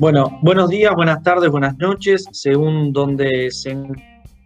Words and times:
Bueno, 0.00 0.38
buenos 0.42 0.70
días, 0.70 0.94
buenas 0.94 1.24
tardes, 1.24 1.50
buenas 1.50 1.76
noches, 1.78 2.24
según 2.30 2.92
donde 2.92 3.50
se 3.50 3.76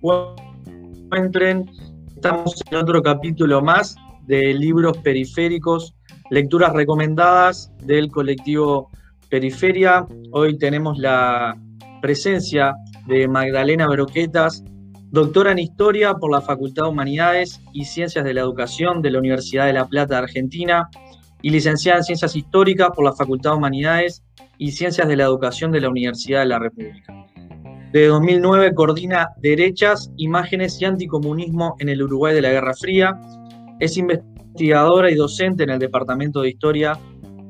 encuentren. 0.00 1.70
Estamos 2.16 2.58
en 2.70 2.78
otro 2.78 3.02
capítulo 3.02 3.60
más 3.60 3.94
de 4.22 4.54
libros 4.54 4.96
periféricos, 4.96 5.94
lecturas 6.30 6.72
recomendadas 6.72 7.70
del 7.84 8.10
colectivo 8.10 8.88
Periferia. 9.28 10.06
Hoy 10.30 10.56
tenemos 10.56 10.96
la 10.98 11.54
presencia 12.00 12.74
de 13.06 13.28
Magdalena 13.28 13.86
Broquetas, 13.88 14.64
doctora 15.10 15.52
en 15.52 15.58
Historia 15.58 16.14
por 16.14 16.32
la 16.32 16.40
Facultad 16.40 16.84
de 16.84 16.88
Humanidades 16.88 17.60
y 17.74 17.84
Ciencias 17.84 18.24
de 18.24 18.32
la 18.32 18.40
Educación 18.40 19.02
de 19.02 19.10
la 19.10 19.18
Universidad 19.18 19.66
de 19.66 19.74
La 19.74 19.86
Plata 19.86 20.14
de 20.14 20.22
Argentina 20.22 20.88
y 21.42 21.50
licenciada 21.50 21.98
en 21.98 22.04
Ciencias 22.04 22.36
Históricas 22.36 22.88
por 22.94 23.04
la 23.04 23.12
Facultad 23.12 23.50
de 23.50 23.56
Humanidades 23.58 24.22
y 24.58 24.72
Ciencias 24.72 25.08
de 25.08 25.16
la 25.16 25.24
Educación 25.24 25.72
de 25.72 25.80
la 25.80 25.88
Universidad 25.88 26.40
de 26.40 26.46
la 26.46 26.58
República. 26.58 27.14
De 27.92 28.06
2009 28.06 28.74
coordina 28.74 29.28
Derechas, 29.38 30.10
Imágenes 30.16 30.80
y 30.80 30.86
Anticomunismo 30.86 31.76
en 31.78 31.90
el 31.90 32.02
Uruguay 32.02 32.34
de 32.34 32.40
la 32.40 32.50
Guerra 32.50 32.72
Fría. 32.74 33.20
Es 33.80 33.98
investigadora 33.98 35.10
y 35.10 35.14
docente 35.14 35.64
en 35.64 35.70
el 35.70 35.78
Departamento 35.78 36.40
de 36.40 36.48
Historia 36.48 36.98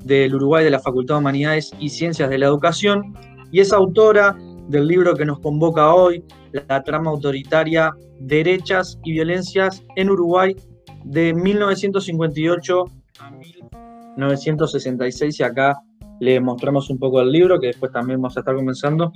del 0.04 0.34
Uruguay 0.34 0.64
de 0.64 0.70
la 0.70 0.80
Facultad 0.80 1.14
de 1.14 1.20
Humanidades 1.20 1.70
y 1.78 1.90
Ciencias 1.90 2.28
de 2.28 2.38
la 2.38 2.46
Educación 2.46 3.14
y 3.52 3.60
es 3.60 3.72
autora 3.72 4.36
del 4.68 4.88
libro 4.88 5.14
que 5.14 5.24
nos 5.24 5.38
convoca 5.38 5.94
hoy, 5.94 6.24
La 6.68 6.82
trama 6.82 7.10
autoritaria, 7.10 7.92
Derechas 8.18 8.98
y 9.04 9.12
Violencias 9.12 9.82
en 9.96 10.10
Uruguay 10.10 10.56
de 11.04 11.34
1958 11.34 12.84
a 13.20 13.30
1966 13.30 15.40
y 15.40 15.42
acá 15.42 15.82
le 16.22 16.38
mostramos 16.38 16.88
un 16.88 17.00
poco 17.00 17.20
el 17.20 17.32
libro, 17.32 17.58
que 17.58 17.66
después 17.66 17.90
también 17.90 18.22
vamos 18.22 18.36
a 18.36 18.40
estar 18.40 18.54
comenzando. 18.54 19.12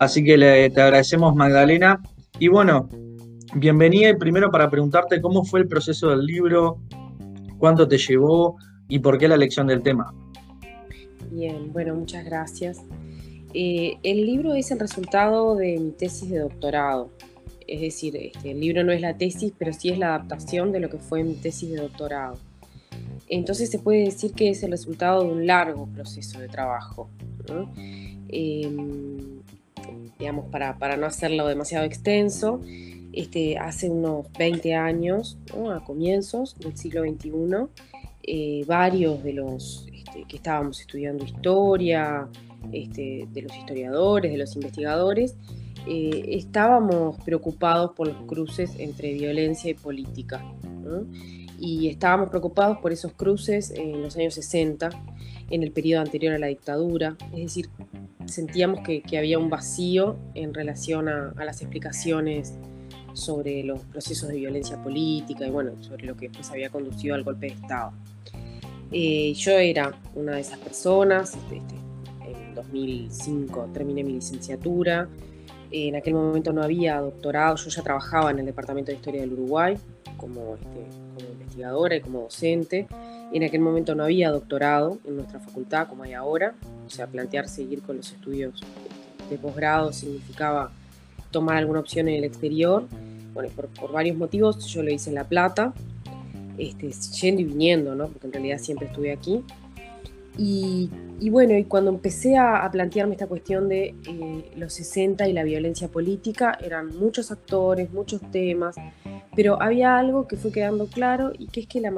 Así 0.00 0.24
que 0.24 0.36
le, 0.36 0.68
te 0.70 0.80
agradecemos, 0.82 1.36
Magdalena. 1.36 2.02
Y 2.40 2.48
bueno, 2.48 2.88
bienvenida 3.54 4.08
y 4.08 4.16
primero 4.16 4.50
para 4.50 4.68
preguntarte 4.68 5.20
cómo 5.20 5.44
fue 5.44 5.60
el 5.60 5.68
proceso 5.68 6.08
del 6.08 6.26
libro, 6.26 6.80
cuánto 7.58 7.86
te 7.86 7.96
llevó 7.96 8.56
y 8.88 8.98
por 8.98 9.18
qué 9.18 9.28
la 9.28 9.36
elección 9.36 9.68
del 9.68 9.84
tema. 9.84 10.12
Bien, 11.30 11.72
bueno, 11.72 11.94
muchas 11.94 12.24
gracias. 12.24 12.82
Eh, 13.54 13.96
el 14.02 14.26
libro 14.26 14.52
es 14.54 14.72
el 14.72 14.80
resultado 14.80 15.54
de 15.54 15.78
mi 15.78 15.92
tesis 15.92 16.28
de 16.28 16.40
doctorado. 16.40 17.08
Es 17.68 17.80
decir, 17.80 18.16
este, 18.16 18.50
el 18.50 18.58
libro 18.58 18.82
no 18.82 18.90
es 18.90 19.00
la 19.00 19.16
tesis, 19.16 19.52
pero 19.56 19.72
sí 19.72 19.90
es 19.90 19.98
la 19.98 20.16
adaptación 20.16 20.72
de 20.72 20.80
lo 20.80 20.90
que 20.90 20.98
fue 20.98 21.22
mi 21.22 21.34
tesis 21.34 21.70
de 21.70 21.76
doctorado. 21.76 22.36
Entonces 23.28 23.70
se 23.70 23.78
puede 23.78 24.04
decir 24.04 24.32
que 24.32 24.50
es 24.50 24.62
el 24.62 24.70
resultado 24.70 25.22
de 25.22 25.30
un 25.30 25.46
largo 25.46 25.86
proceso 25.86 26.38
de 26.38 26.48
trabajo. 26.48 27.08
Em, 28.28 29.40
digamos, 30.18 30.46
para, 30.50 30.96
no 30.96 31.06
hacerlo 31.06 31.46
demasiado 31.46 31.84
extenso, 31.84 32.60
este, 33.12 33.58
hace 33.58 33.90
unos 33.90 34.26
20 34.38 34.74
años, 34.74 35.38
a 35.70 35.82
comienzos 35.84 36.56
del 36.58 36.76
siglo 36.76 37.02
XXI, 37.02 37.32
eh, 38.22 38.64
varios 38.66 39.22
de 39.22 39.32
los 39.32 39.86
este, 39.92 40.24
que 40.24 40.36
estábamos 40.36 40.80
estudiando 40.80 41.24
historia, 41.24 42.28
este, 42.72 43.28
de 43.32 43.42
los 43.42 43.56
historiadores, 43.56 44.32
de 44.32 44.38
los 44.38 44.54
investigadores, 44.56 45.36
eh, 45.88 46.24
estábamos 46.30 47.16
preocupados 47.24 47.92
por 47.92 48.08
los 48.08 48.22
cruces 48.26 48.72
entre 48.78 49.12
violencia 49.14 49.70
y 49.70 49.74
política 49.74 50.42
y 51.58 51.88
estábamos 51.88 52.30
preocupados 52.30 52.78
por 52.78 52.92
esos 52.92 53.12
cruces 53.12 53.70
en 53.70 54.02
los 54.02 54.16
años 54.16 54.34
60, 54.34 54.90
en 55.50 55.62
el 55.62 55.70
periodo 55.72 56.02
anterior 56.02 56.34
a 56.34 56.38
la 56.38 56.48
dictadura, 56.48 57.16
es 57.32 57.40
decir, 57.40 57.68
sentíamos 58.26 58.80
que, 58.80 59.02
había 59.16 59.38
un 59.38 59.48
vacío 59.48 60.16
en 60.34 60.52
relación 60.52 61.08
a, 61.08 61.32
las 61.44 61.62
explicaciones 61.62 62.54
sobre 63.12 63.62
los 63.62 63.80
procesos 63.84 64.28
de 64.28 64.36
violencia 64.36 64.82
política 64.82 65.46
y 65.46 65.50
bueno, 65.50 65.72
sobre 65.82 66.04
lo 66.06 66.16
que 66.16 66.28
después 66.28 66.50
había 66.50 66.70
conducido 66.70 67.14
al 67.14 67.22
golpe 67.22 67.46
de 67.46 67.52
Estado. 67.54 67.92
Eh, 68.92 69.32
yo 69.34 69.52
era 69.52 69.98
una 70.14 70.32
de 70.32 70.40
esas 70.40 70.58
personas, 70.58 71.34
este, 71.34 71.56
este, 71.56 71.74
en 72.26 72.54
2005 72.54 73.70
terminé 73.72 74.04
mi 74.04 74.12
licenciatura, 74.14 75.08
en 75.70 75.96
aquel 75.96 76.14
momento 76.14 76.52
no 76.52 76.62
había 76.62 77.00
doctorado, 77.00 77.56
yo 77.56 77.70
ya 77.70 77.82
trabajaba 77.82 78.30
en 78.30 78.38
el 78.38 78.46
Departamento 78.46 78.92
de 78.92 78.96
Historia 78.96 79.20
del 79.22 79.32
Uruguay 79.32 79.76
como, 80.16 80.54
este, 80.54 80.86
como 81.14 81.35
investigadora 81.56 81.96
y 81.96 82.00
como 82.00 82.20
docente. 82.22 82.86
En 83.32 83.42
aquel 83.42 83.60
momento 83.60 83.94
no 83.94 84.04
había 84.04 84.30
doctorado 84.30 84.98
en 85.04 85.16
nuestra 85.16 85.40
facultad 85.40 85.88
como 85.88 86.04
hay 86.04 86.12
ahora, 86.12 86.54
o 86.86 86.90
sea, 86.90 87.06
plantear 87.06 87.48
seguir 87.48 87.82
con 87.82 87.96
los 87.96 88.12
estudios 88.12 88.62
de 89.28 89.38
posgrado 89.38 89.92
significaba 89.92 90.70
tomar 91.30 91.56
alguna 91.56 91.80
opción 91.80 92.08
en 92.08 92.16
el 92.16 92.24
exterior. 92.24 92.84
Bueno, 93.34 93.50
por, 93.54 93.66
por 93.68 93.92
varios 93.92 94.16
motivos 94.16 94.64
yo 94.66 94.82
lo 94.82 94.90
hice 94.90 95.10
en 95.10 95.16
La 95.16 95.24
Plata, 95.24 95.74
este, 96.56 96.90
yendo 97.20 97.42
y 97.42 97.44
viniendo, 97.44 97.94
¿no? 97.94 98.08
porque 98.08 98.28
en 98.28 98.32
realidad 98.32 98.58
siempre 98.58 98.86
estuve 98.86 99.12
aquí. 99.12 99.42
Y, 100.38 100.90
bueno, 101.30 101.56
y 101.56 101.64
cuando 101.64 101.90
empecé 101.90 102.36
a, 102.36 102.68
plantearme 102.70 103.14
esta 103.14 103.26
cuestión 103.26 103.68
de 103.68 103.94
eh, 104.06 104.50
los 104.56 104.74
60 104.74 105.26
y 105.28 105.32
la 105.32 105.44
violencia 105.44 105.88
política, 105.88 106.58
eran 106.62 106.94
muchos 106.98 107.30
actores, 107.32 107.90
muchos 107.90 108.20
temas, 108.30 108.76
pero 109.36 109.62
había 109.62 109.98
algo 109.98 110.26
que 110.26 110.36
fue 110.36 110.50
quedando 110.50 110.86
claro 110.86 111.32
y 111.38 111.46
que 111.46 111.60
es 111.60 111.66
que 111.66 111.80
la, 111.80 111.92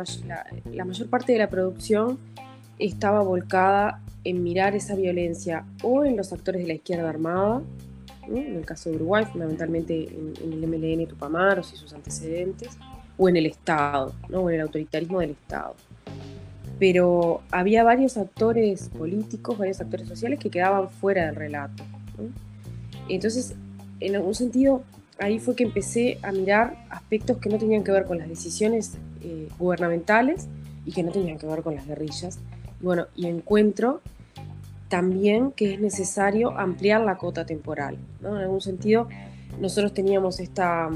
la, 0.72 0.84
mayor 0.84 1.08
parte 1.08 1.32
de 1.32 1.38
la 1.38 1.48
producción 1.48 2.18
estaba 2.78 3.22
volcada 3.22 4.00
en 4.24 4.42
mirar 4.42 4.74
esa 4.74 4.94
violencia 4.96 5.64
o 5.82 6.04
en 6.04 6.16
los 6.16 6.32
actores 6.32 6.60
de 6.62 6.68
la 6.68 6.74
izquierda 6.74 7.08
armada, 7.08 7.62
en 8.26 8.56
el 8.56 8.66
caso 8.66 8.90
de 8.90 8.96
Uruguay, 8.96 9.24
fundamentalmente 9.24 10.08
en, 10.08 10.52
el 10.52 10.66
MLN 10.66 11.06
Tupamaros 11.06 11.72
y 11.72 11.76
sus 11.76 11.94
antecedentes, 11.94 12.76
o 13.16 13.28
en 13.28 13.36
el 13.36 13.46
Estado, 13.46 14.12
¿no? 14.28 14.40
o 14.40 14.50
en 14.50 14.56
el 14.56 14.60
autoritarismo 14.62 15.20
del 15.20 15.30
Estado 15.30 15.74
pero 16.78 17.42
había 17.50 17.82
varios 17.82 18.16
actores 18.16 18.88
políticos, 18.96 19.58
varios 19.58 19.80
actores 19.80 20.06
sociales 20.06 20.38
que 20.38 20.48
quedaban 20.48 20.88
fuera 20.88 21.26
del 21.26 21.34
relato. 21.34 21.82
Entonces, 23.08 23.54
en 24.00 24.14
algún 24.14 24.34
sentido, 24.34 24.84
ahí 25.18 25.38
fue 25.38 25.54
que 25.54 25.64
empecé 25.64 26.18
a 26.22 26.32
mirar 26.32 26.86
aspectos 26.90 27.38
que 27.38 27.48
no 27.48 27.58
tenían 27.58 27.84
que 27.84 27.92
ver 27.92 28.04
con 28.04 28.18
las 28.18 28.28
decisiones 28.28 28.98
eh, 29.22 29.48
gubernamentales 29.58 30.48
y 30.84 30.92
que 30.92 31.02
no 31.02 31.12
tenían 31.12 31.38
que 31.38 31.46
ver 31.46 31.62
con 31.62 31.74
las 31.74 31.86
guerrillas. 31.86 32.38
Bueno, 32.80 33.06
y 33.16 33.26
encuentro 33.26 34.00
también 34.88 35.52
que 35.52 35.74
es 35.74 35.80
necesario 35.80 36.56
ampliar 36.58 37.02
la 37.02 37.18
cota 37.18 37.44
temporal. 37.44 37.98
En 38.20 38.26
algún 38.26 38.60
sentido, 38.60 39.08
nosotros 39.60 39.92
teníamos 39.92 40.40
esta, 40.40 40.88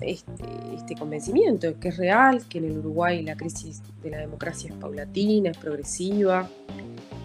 este, 0.00 0.44
este, 0.74 0.94
convencimiento 0.94 1.78
que 1.80 1.88
es 1.88 1.96
real, 1.96 2.46
que 2.48 2.58
en 2.58 2.66
el 2.66 2.78
Uruguay 2.78 3.22
la 3.22 3.36
crisis 3.36 3.82
de 4.02 4.10
la 4.10 4.18
democracia 4.18 4.70
es 4.70 4.76
paulatina, 4.76 5.50
es 5.50 5.58
progresiva, 5.58 6.48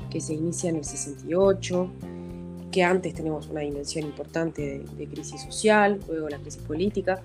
que 0.09 0.21
se 0.21 0.33
inicia 0.33 0.69
en 0.69 0.77
el 0.77 0.85
68, 0.85 1.89
que 2.75 2.83
antes 2.83 3.13
tenemos 3.13 3.47
una 3.47 3.61
dimensión 3.61 4.03
importante 4.03 4.83
de, 4.97 5.07
crisis 5.07 5.43
social, 5.43 5.97
luego 6.09 6.27
la 6.27 6.39
crisis 6.39 6.61
política, 6.61 7.21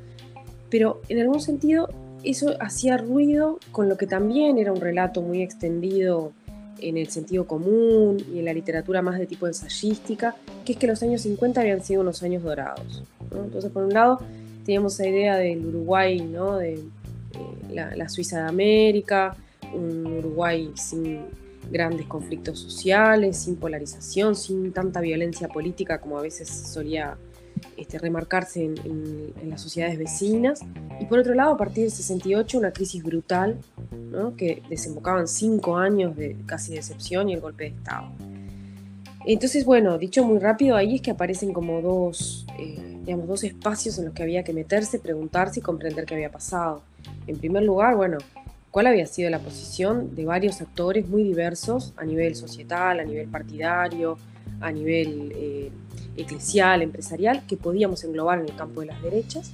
pero 0.70 1.00
en 1.08 1.18
algún 1.18 1.40
sentido 1.40 1.88
eso 2.22 2.54
hacía 2.60 2.96
ruido 2.98 3.58
con 3.72 3.88
lo 3.88 3.96
que 3.96 4.06
también 4.06 4.58
era 4.58 4.72
un 4.72 4.80
relato 4.80 5.22
muy 5.22 5.42
extendido 5.42 6.30
en 6.78 6.96
el 6.96 7.08
sentido 7.08 7.48
común 7.48 8.24
y 8.32 8.38
en 8.38 8.44
la 8.44 8.52
literatura 8.52 9.02
más 9.02 9.18
de 9.18 9.26
tipo 9.26 9.48
ensayística, 9.48 10.36
que 10.64 10.74
es 10.74 10.78
que 10.78 10.86
los 10.86 11.02
años 11.02 11.22
50 11.22 11.60
habían 11.60 11.82
sido 11.82 12.02
unos 12.02 12.22
años 12.22 12.44
dorados. 12.44 13.02
Entonces, 13.32 13.72
por 13.72 13.82
un 13.82 13.92
lado, 13.92 14.20
teníamos 14.64 14.94
esa 14.94 15.08
idea 15.08 15.36
del 15.36 15.66
Uruguay, 15.66 16.20
¿no? 16.20 16.58
de, 16.58 16.74
eh, 16.74 16.80
la, 17.96 18.08
Suiza 18.08 18.44
de 18.44 18.48
América, 18.48 19.36
un 19.74 20.06
Uruguay 20.06 20.70
sin 20.76 21.22
grandes 21.70 22.06
conflictos 22.06 22.58
sociales, 22.58 23.36
sin 23.36 23.56
polarización, 23.56 24.34
sin 24.34 24.72
tanta 24.72 25.00
violencia 25.00 25.48
política 25.48 26.00
como 26.00 26.18
a 26.18 26.22
veces 26.22 26.48
solía 26.48 27.16
este, 27.76 27.98
remarcarse 27.98 28.64
en, 28.64 29.32
las 29.48 29.60
sociedades 29.60 29.98
vecinas. 29.98 30.60
Y 31.00 31.06
por 31.06 31.18
otro 31.18 31.34
lado, 31.34 31.54
a 31.54 31.56
partir 31.56 31.84
del 31.84 31.92
68, 31.92 32.58
una 32.58 32.72
crisis 32.72 33.02
brutal, 33.02 33.58
¿no? 34.10 34.36
que 34.36 34.62
desembocaban 34.68 35.28
cinco 35.28 35.76
años 35.76 36.16
de 36.16 36.36
casi 36.46 36.74
decepción 36.74 37.28
y 37.28 37.34
el 37.34 37.40
golpe 37.40 37.64
de 37.64 37.70
Estado. 37.70 38.10
Entonces, 39.26 39.64
bueno, 39.64 39.98
dicho 39.98 40.24
muy 40.24 40.38
rápido, 40.38 40.76
ahí 40.76 40.96
es 40.96 41.02
que 41.02 41.10
aparecen 41.10 41.52
como 41.52 41.82
dos, 41.82 42.46
eh, 42.58 42.98
digamos, 43.04 43.28
dos 43.28 43.44
espacios 43.44 43.98
en 43.98 44.06
los 44.06 44.14
que 44.14 44.22
había 44.22 44.44
que 44.44 44.54
meterse, 44.54 44.98
preguntarse 44.98 45.60
y 45.60 45.62
comprender 45.62 46.06
qué 46.06 46.14
había 46.14 46.30
pasado. 46.30 46.82
En 47.26 47.36
primer 47.36 47.64
lugar, 47.64 47.96
bueno, 47.96 48.18
cuál 48.70 48.86
había 48.86 49.06
sido 49.06 49.30
la 49.30 49.38
posición 49.38 50.14
de 50.14 50.24
varios 50.24 50.60
actores 50.60 51.08
muy 51.08 51.22
diversos 51.22 51.92
a 51.96 52.04
nivel 52.04 52.34
societal, 52.34 53.00
a 53.00 53.04
nivel 53.04 53.28
partidario, 53.28 54.16
a 54.60 54.70
nivel 54.70 55.32
eh, 55.34 55.70
eclesial, 56.16 56.82
empresarial, 56.82 57.46
que 57.46 57.56
podíamos 57.56 58.04
englobar 58.04 58.40
en 58.40 58.46
el 58.46 58.56
campo 58.56 58.80
de 58.80 58.86
las 58.86 59.02
derechas. 59.02 59.52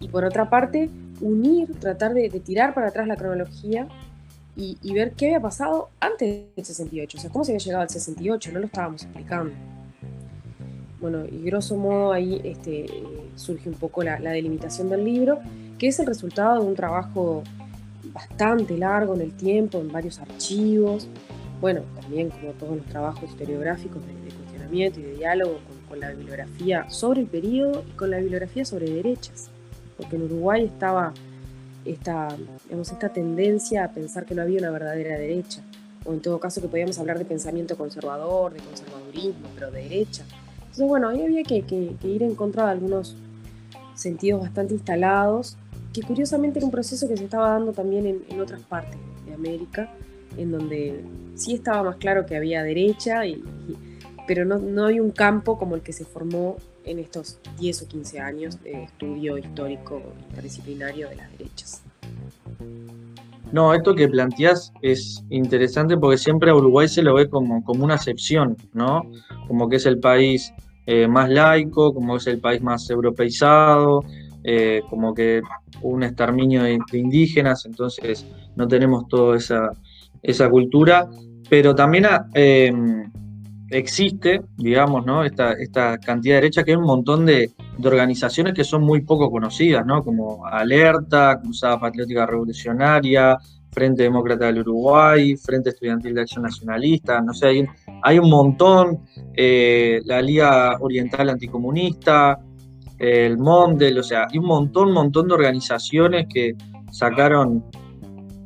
Y 0.00 0.08
por 0.08 0.24
otra 0.24 0.50
parte, 0.50 0.90
unir, 1.20 1.78
tratar 1.80 2.14
de, 2.14 2.28
de 2.28 2.40
tirar 2.40 2.74
para 2.74 2.88
atrás 2.88 3.06
la 3.06 3.16
cronología 3.16 3.88
y, 4.56 4.92
ver 4.92 5.12
qué 5.12 5.26
había 5.26 5.40
pasado 5.40 5.90
antes 6.00 6.44
del 6.54 6.64
68, 6.64 7.18
o 7.18 7.20
sea, 7.20 7.30
cómo 7.30 7.44
se 7.44 7.52
había 7.52 7.64
llegado 7.64 7.82
al 7.82 7.90
68, 7.90 8.52
no 8.52 8.60
lo 8.60 8.66
estábamos 8.66 9.02
explicando. 9.02 9.52
Bueno, 11.00 11.24
y 11.24 11.42
grosso 11.42 11.76
modo 11.76 12.12
ahí 12.12 12.40
este, 12.44 12.86
surge 13.34 13.68
un 13.68 13.74
poco 13.74 14.02
la, 14.04 14.18
delimitación 14.18 14.88
del 14.88 15.04
libro, 15.04 15.40
que 15.78 15.88
es 15.88 15.98
el 15.98 16.06
resultado 16.06 16.62
de 16.62 16.68
un 16.68 16.74
trabajo 16.76 17.42
bastante 18.14 18.78
largo 18.78 19.14
en 19.14 19.20
el 19.20 19.32
tiempo, 19.32 19.78
en 19.78 19.92
varios 19.92 20.18
archivos, 20.20 21.08
bueno, 21.60 21.82
también 22.00 22.30
como 22.30 22.52
todos 22.52 22.76
los 22.76 22.86
trabajos 22.86 23.28
historiográficos 23.28 24.00
de, 24.06 24.12
cuestionamiento 24.34 25.00
y 25.00 25.02
de 25.02 25.14
diálogo 25.16 25.58
con, 25.88 26.00
la 26.00 26.10
bibliografía 26.10 26.90
sobre 26.90 27.20
el 27.20 27.26
periodo 27.26 27.84
y 27.88 27.92
con 27.92 28.10
la 28.10 28.18
bibliografía 28.18 28.64
sobre 28.64 28.90
derechas, 28.90 29.48
porque 29.96 30.16
en 30.16 30.22
Uruguay 30.22 30.64
estaba 30.64 31.12
esta, 31.84 32.28
esta 32.68 33.08
tendencia 33.10 33.84
a 33.84 33.92
pensar 33.92 34.24
que 34.24 34.34
no 34.34 34.42
había 34.42 34.58
una 34.60 34.70
verdadera 34.70 35.18
derecha, 35.18 35.62
o 36.04 36.12
en 36.12 36.20
todo 36.20 36.38
caso 36.38 36.60
que 36.60 36.68
podíamos 36.68 36.98
hablar 36.98 37.18
de 37.18 37.24
pensamiento 37.24 37.76
conservador, 37.76 38.52
de 38.52 38.60
conservadurismo, 38.60 39.48
pero 39.54 39.70
de 39.70 39.82
derecha. 39.82 40.24
Entonces, 40.58 40.86
bueno, 40.86 41.08
ahí 41.08 41.22
había 41.22 41.42
que, 41.44 41.64
ir 42.02 42.22
en 42.22 42.34
contra 42.34 42.64
de 42.66 42.72
algunos 42.72 43.16
sentidos 43.94 44.40
bastante 44.40 44.74
instalados, 44.74 45.56
que 45.94 46.02
curiosamente 46.02 46.58
era 46.58 46.66
un 46.66 46.72
proceso 46.72 47.08
que 47.08 47.16
se 47.16 47.24
estaba 47.24 47.50
dando 47.50 47.72
también 47.72 48.22
en, 48.28 48.40
otras 48.40 48.60
partes 48.62 48.98
de 49.24 49.32
América, 49.32 49.94
en 50.36 50.50
donde 50.50 51.04
sí 51.36 51.54
estaba 51.54 51.84
más 51.84 51.96
claro 51.96 52.26
que 52.26 52.36
había 52.36 52.64
derecha, 52.64 53.22
pero 54.26 54.44
no, 54.44 54.58
no 54.58 54.86
hay 54.86 54.98
un 54.98 55.12
campo 55.12 55.56
como 55.56 55.76
el 55.76 55.82
que 55.82 55.92
se 55.92 56.04
formó 56.04 56.56
en 56.84 56.98
estos 56.98 57.38
10 57.60 57.82
o 57.82 57.88
15 57.88 58.18
años 58.18 58.62
de 58.62 58.82
estudio 58.82 59.38
histórico 59.38 60.02
interdisciplinario 60.30 61.08
de 61.08 61.16
las 61.16 61.30
derechas. 61.30 61.82
No, 63.52 63.72
esto 63.72 63.94
que 63.94 64.08
planteás 64.08 64.72
es 64.82 65.22
interesante 65.30 65.96
porque 65.96 66.18
siempre 66.18 66.50
a 66.50 66.56
Uruguay 66.56 66.88
se 66.88 67.02
lo 67.02 67.14
ve 67.14 67.28
como, 67.30 67.62
como 67.62 67.84
una 67.84 67.94
excepción, 67.94 68.56
¿no? 68.72 69.08
Como 69.46 69.68
que 69.68 69.76
es 69.76 69.86
el 69.86 70.00
país 70.00 70.52
eh, 70.86 71.06
más 71.06 71.30
laico, 71.30 71.94
como 71.94 72.16
es 72.16 72.26
el 72.26 72.40
país 72.40 72.60
más 72.60 72.90
europeizado, 72.90 74.04
eh, 74.44 74.82
como 74.90 75.14
que 75.14 75.40
un 75.82 76.02
exterminio 76.02 76.62
de, 76.62 76.78
indígenas, 76.92 77.66
entonces 77.66 78.26
no 78.56 78.68
tenemos 78.68 79.08
toda 79.08 79.36
esa, 79.36 79.70
esa 80.22 80.48
cultura, 80.50 81.08
pero 81.48 81.74
también 81.74 82.06
eh, 82.34 82.72
existe, 83.70 84.42
digamos, 84.56 85.04
¿no? 85.04 85.24
Esta, 85.24 85.52
esta 85.52 85.98
cantidad 85.98 86.36
de 86.36 86.42
derecha, 86.42 86.64
que 86.64 86.72
hay 86.72 86.76
un 86.76 86.84
montón 86.84 87.26
de, 87.26 87.50
organizaciones 87.82 88.54
que 88.54 88.64
son 88.64 88.82
muy 88.82 89.00
poco 89.00 89.30
conocidas, 89.30 89.84
¿no? 89.84 90.02
Como 90.02 90.46
Alerta, 90.46 91.40
Cruzada 91.42 91.80
Patriótica 91.80 92.24
Revolucionaria, 92.24 93.36
Frente 93.72 94.04
Demócrata 94.04 94.46
del 94.46 94.60
Uruguay, 94.60 95.36
Frente 95.36 95.70
Estudiantil 95.70 96.14
de 96.14 96.20
Acción 96.20 96.44
Nacionalista, 96.44 97.20
no 97.20 97.34
sé, 97.34 97.48
hay, 97.48 97.66
hay 98.02 98.18
un 98.20 98.30
montón, 98.30 99.00
eh, 99.34 100.00
la 100.04 100.22
Liga 100.22 100.76
Oriental 100.80 101.30
Anticomunista, 101.30 102.38
el 102.98 103.38
MONDEL, 103.38 103.98
o 103.98 104.02
sea, 104.02 104.26
hay 104.30 104.38
un 104.38 104.46
montón, 104.46 104.92
montón 104.92 105.28
de 105.28 105.34
organizaciones 105.34 106.26
que 106.32 106.54
sacaron 106.90 107.64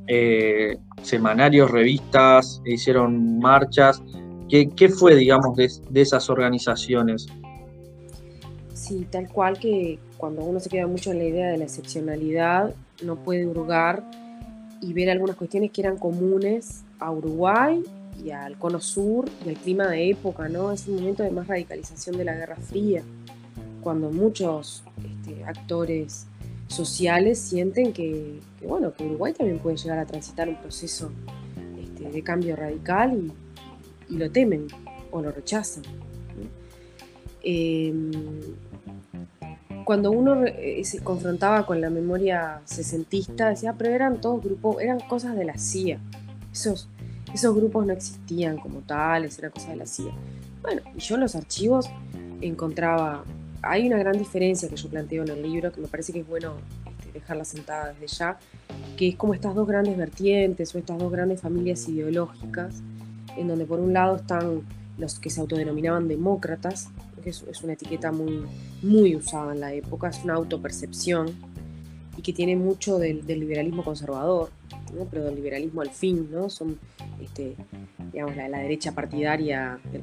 eh, 0.07 0.77
semanarios, 1.03 1.71
revistas, 1.71 2.63
hicieron 2.65 3.39
marchas 3.39 4.03
¿Qué, 4.49 4.89
fue, 4.89 5.15
digamos, 5.15 5.57
de, 5.57 6.01
esas 6.01 6.31
organizaciones? 6.31 7.27
Sí, 8.73 9.07
tal 9.11 9.29
cual 9.29 9.59
que 9.59 9.99
cuando 10.17 10.43
uno 10.43 10.59
se 10.59 10.71
queda 10.71 10.87
mucho 10.87 11.13
en 11.13 11.19
la 11.19 11.25
idea 11.25 11.49
de 11.51 11.59
la 11.59 11.65
excepcionalidad, 11.65 12.75
no 13.05 13.17
puede 13.17 13.47
hurgar 13.47 14.03
y 14.81 14.93
ver 14.95 15.11
algunas 15.11 15.37
cuestiones 15.37 15.71
que 15.71 15.83
eran 15.83 15.99
comunes 15.99 16.83
a 16.99 17.11
Uruguay 17.11 17.83
y 18.25 18.31
al 18.31 18.57
Cono 18.57 18.81
Sur 18.81 19.29
y 19.45 19.51
al 19.51 19.57
clima 19.57 19.87
de 19.87 20.11
época, 20.11 20.49
¿no? 20.49 20.73
Es 20.73 20.89
un 20.89 20.97
momento 20.97 21.23
de 21.23 21.31
más 21.31 21.47
radicalización 21.47 22.17
de 22.17 22.25
la 22.25 22.35
Guerra 22.35 22.57
Fría, 22.57 23.03
cuando 23.83 24.11
muchos 24.11 24.83
este, 24.99 25.45
actores 25.45 26.27
sociales 26.69 27.39
sienten 27.39 27.93
que, 27.93 28.41
bueno, 28.67 28.93
que 28.93 29.05
Uruguay 29.05 29.33
también 29.33 29.59
puede 29.59 29.77
llegar 29.77 29.99
a 29.99 30.07
transitar 30.07 30.49
un 30.49 30.57
proceso 30.57 31.11
este, 31.81 32.11
de 32.11 32.23
cambio 32.23 32.57
radical 32.57 33.15
y, 33.15 34.15
y 34.15 34.19
lo 34.19 34.31
temen 34.31 34.69
o 35.11 35.23
lo 35.23 35.33
rechazan. 35.33 35.83
Em, 37.43 38.11
cuando 39.85 40.11
uno 40.11 40.45
eh, 40.45 40.83
se 40.85 41.01
confrontaba 41.01 41.65
con 41.65 41.81
la 41.81 41.89
memoria 41.89 42.61
sesentista, 42.65 43.49
decía, 43.49 43.75
pero 43.77 43.95
eran 43.95 44.21
todos 44.21 44.43
grupos, 44.43 44.83
eran 44.83 45.01
cosas 45.01 45.35
de 45.37 45.45
la 45.45 45.57
CIA. 45.57 45.99
Esos, 46.53 46.89
esos 47.33 47.55
grupos 47.55 47.87
no 47.87 47.93
existían 47.93 48.59
como 48.59 48.81
tales, 48.81 49.39
eran 49.39 49.51
cosas 49.51 49.71
de 49.71 49.77
la 49.77 49.87
CIA. 49.87 50.13
Bueno, 50.61 50.83
y 50.95 50.99
yo 50.99 51.15
en 51.15 51.23
los 51.23 51.35
archivos 51.35 51.89
encontraba, 52.41 53.25
hay 53.63 53.87
una 53.87 53.99
gran 53.99 54.17
diferencia 54.17 54.69
que 54.69 54.77
yo 54.77 54.89
planteo 54.89 55.23
en 55.25 55.31
el 55.31 55.43
libro, 55.43 55.73
que 55.73 55.81
me 55.81 55.89
parece 55.89 56.13
que 56.13 56.21
es 56.21 56.27
bueno 56.27 56.55
este, 56.87 57.13
dejarla 57.13 57.45
sentada 57.45 57.93
desde 57.93 58.07
ya, 58.07 58.39
que 58.97 59.09
es 59.09 59.17
como 59.17 59.35
estas 59.35 59.55
dos 59.55 59.67
grandes 59.67 59.97
vertientes 59.97 60.75
o 60.75 60.79
estas 60.79 60.99
dos 60.99 61.11
grandes 61.11 61.41
familias 61.41 61.89
ideológicas 61.89 62.83
en 63.37 63.49
donde 63.49 63.65
por 63.65 63.81
un 63.81 63.93
lado 63.93 64.17
están 64.17 64.63
los 64.99 65.19
que 65.19 65.31
se 65.31 65.41
autodenominaban 65.41 66.09
demócratas, 66.09 66.89
que 67.23 67.31
es, 67.31 67.63
una 67.63 67.73
etiqueta 67.73 68.11
muy, 68.13 68.45
muy 68.83 69.15
usada 69.15 69.53
en 69.53 69.61
la 69.61 69.73
época, 69.73 70.09
es 70.09 70.23
una 70.25 70.35
autopercepción 70.35 71.29
y 72.17 72.23
que 72.23 72.33
tiene 72.33 72.57
mucho 72.57 72.99
del, 72.99 73.25
liberalismo 73.27 73.85
conservador, 73.85 74.51
pero 75.11 75.25
del 75.25 75.37
liberalismo 75.37 75.83
al 75.83 75.91
fin, 75.91 76.29
¿no? 76.33 76.51
Son 76.51 76.79
este, 77.23 77.55
digamos, 78.13 78.37
la, 78.37 78.59
derecha 78.59 78.93
partidaria 78.93 79.79
del, 79.93 80.03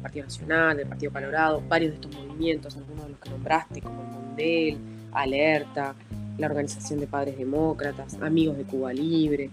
Partido 0.00 0.24
Nacional, 0.24 0.76
del 0.76 0.86
Partido 0.86 1.12
Colorado, 1.12 1.62
varios 1.68 1.92
de 1.92 1.94
estos 1.96 2.14
movimientos, 2.14 2.76
algunos 2.76 3.04
de 3.04 3.10
los 3.10 3.18
que 3.20 3.30
nombraste, 3.30 3.80
como 3.80 4.02
el 4.02 4.08
Mondel, 4.08 4.78
Alerta, 5.12 5.94
la 6.38 6.46
Organización 6.46 7.00
de 7.00 7.06
Padres 7.06 7.38
Demócratas, 7.38 8.14
Amigos 8.20 8.56
de 8.56 8.64
Cuba 8.64 8.92
Libre, 8.92 9.50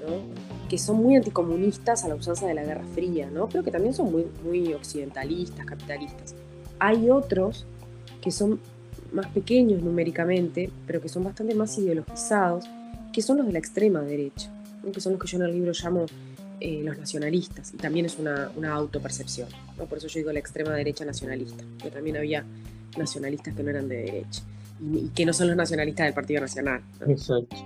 ¿no? 0.00 0.68
que 0.68 0.78
son 0.78 0.96
muy 0.96 1.16
anticomunistas 1.16 2.04
a 2.04 2.08
la 2.08 2.14
usanza 2.14 2.46
de 2.46 2.54
la 2.54 2.64
Guerra 2.64 2.84
Fría, 2.94 3.30
¿no? 3.30 3.48
pero 3.48 3.64
que 3.64 3.70
también 3.70 3.94
son 3.94 4.10
muy, 4.10 4.26
muy 4.44 4.74
occidentalistas, 4.74 5.64
capitalistas. 5.64 6.34
Hay 6.78 7.08
otros 7.08 7.66
que 8.20 8.30
son 8.30 8.60
más 9.12 9.26
pequeños 9.28 9.82
numéricamente, 9.82 10.70
pero 10.86 11.00
que 11.00 11.08
son 11.08 11.24
bastante 11.24 11.54
más 11.54 11.78
ideologizados, 11.78 12.66
que 13.12 13.22
son 13.22 13.38
los 13.38 13.46
de 13.46 13.52
la 13.52 13.58
extrema 13.58 14.02
derecha, 14.02 14.50
que 14.92 15.00
son 15.00 15.12
los 15.12 15.22
que 15.22 15.28
yo 15.28 15.38
en 15.38 15.44
el 15.44 15.52
libro 15.52 15.72
llamo 15.72 16.06
eh, 16.60 16.82
los 16.82 16.98
nacionalistas, 16.98 17.72
y 17.74 17.76
también 17.76 18.06
es 18.06 18.18
una, 18.18 18.50
una 18.56 18.72
autopercepción, 18.72 19.48
¿no? 19.76 19.86
por 19.86 19.98
eso 19.98 20.08
yo 20.08 20.20
digo 20.20 20.32
la 20.32 20.38
extrema 20.38 20.72
derecha 20.74 21.04
nacionalista, 21.04 21.64
que 21.82 21.90
también 21.90 22.16
había 22.16 22.44
nacionalistas 22.96 23.54
que 23.54 23.62
no 23.62 23.70
eran 23.70 23.88
de 23.88 23.96
derecha 23.96 24.42
y, 24.80 25.08
que 25.08 25.24
no 25.24 25.32
son 25.32 25.48
los 25.48 25.56
nacionalistas 25.56 26.06
del 26.06 26.14
Partido 26.14 26.40
Nacional. 26.40 26.82
Exacto. 27.06 27.56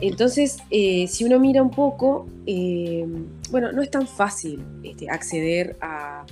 Entonces, 0.00 0.58
eh, 0.70 1.06
si 1.08 1.24
uno 1.24 1.38
mira 1.38 1.62
un 1.62 1.70
poco, 1.70 2.26
eh, 2.46 3.06
bueno, 3.50 3.72
no 3.72 3.82
es 3.82 3.90
tan 3.90 4.06
fácil 4.06 4.62
este, 4.82 5.10
acceder 5.10 5.76
a, 5.80 6.24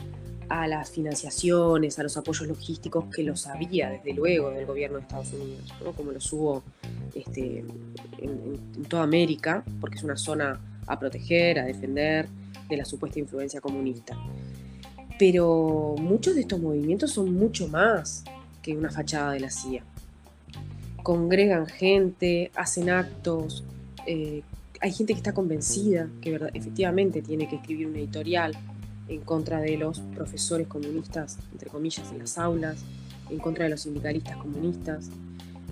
las 0.49 0.91
financiaciones, 0.91 1.99
a 1.99 2.05
los 2.05 2.17
apoyos 2.17 2.47
logísticos 2.47 3.07
que 3.13 3.25
los 3.25 3.49
había 3.49 3.91
desde 3.91 4.13
luego 4.15 4.51
del 4.51 4.65
gobierno 4.65 4.99
de 4.99 5.03
Estados 5.03 5.33
Unidos, 5.33 5.73
como 5.97 6.13
los 6.13 6.33
hubo 6.33 6.63
este, 7.15 7.65
en, 8.19 8.85
toda 8.89 9.03
América, 9.03 9.65
porque 9.81 9.97
es 9.97 10.05
una 10.05 10.17
zona 10.17 10.61
a 10.87 10.99
proteger, 10.99 11.59
a 11.59 11.65
defender 11.65 12.29
de 12.69 12.77
la 12.77 12.85
supuesta 12.85 13.19
influencia 13.19 13.61
comunista. 13.61 14.17
Pero 15.19 15.95
muchos 15.99 16.35
de 16.35 16.43
estos 16.43 16.61
movimientos 16.61 17.13
son 17.13 17.35
mucho 17.35 17.69
más 17.69 18.25
que 18.63 18.77
una 18.77 18.91
fachada 18.91 19.33
de 19.33 19.41
la 19.41 19.51
CIA 19.51 19.83
congregan 21.07 21.69
gente, 21.69 22.51
hacen 22.57 22.91
actos, 22.91 23.63
eh, 24.09 24.43
hay 24.81 24.93
gente 24.93 25.13
que 25.13 25.19
está 25.19 25.33
convencida 25.33 26.09
que 26.21 26.35
efectivamente 26.53 27.23
tiene 27.23 27.49
que 27.49 27.55
escribir 27.55 27.87
un 27.87 27.95
editorial 27.95 28.57
en 29.07 29.21
contra 29.21 29.61
de 29.61 29.77
los 29.77 30.01
profesores 30.01 30.67
comunistas, 30.67 31.39
entre 31.53 31.71
comillas, 31.71 32.11
en 32.11 32.19
las 32.19 32.39
aulas, 32.39 32.79
en 33.31 33.39
contra 33.39 33.67
de 33.67 33.71
los 33.71 33.83
sindicalistas 33.83 34.37
comunistas, 34.39 35.09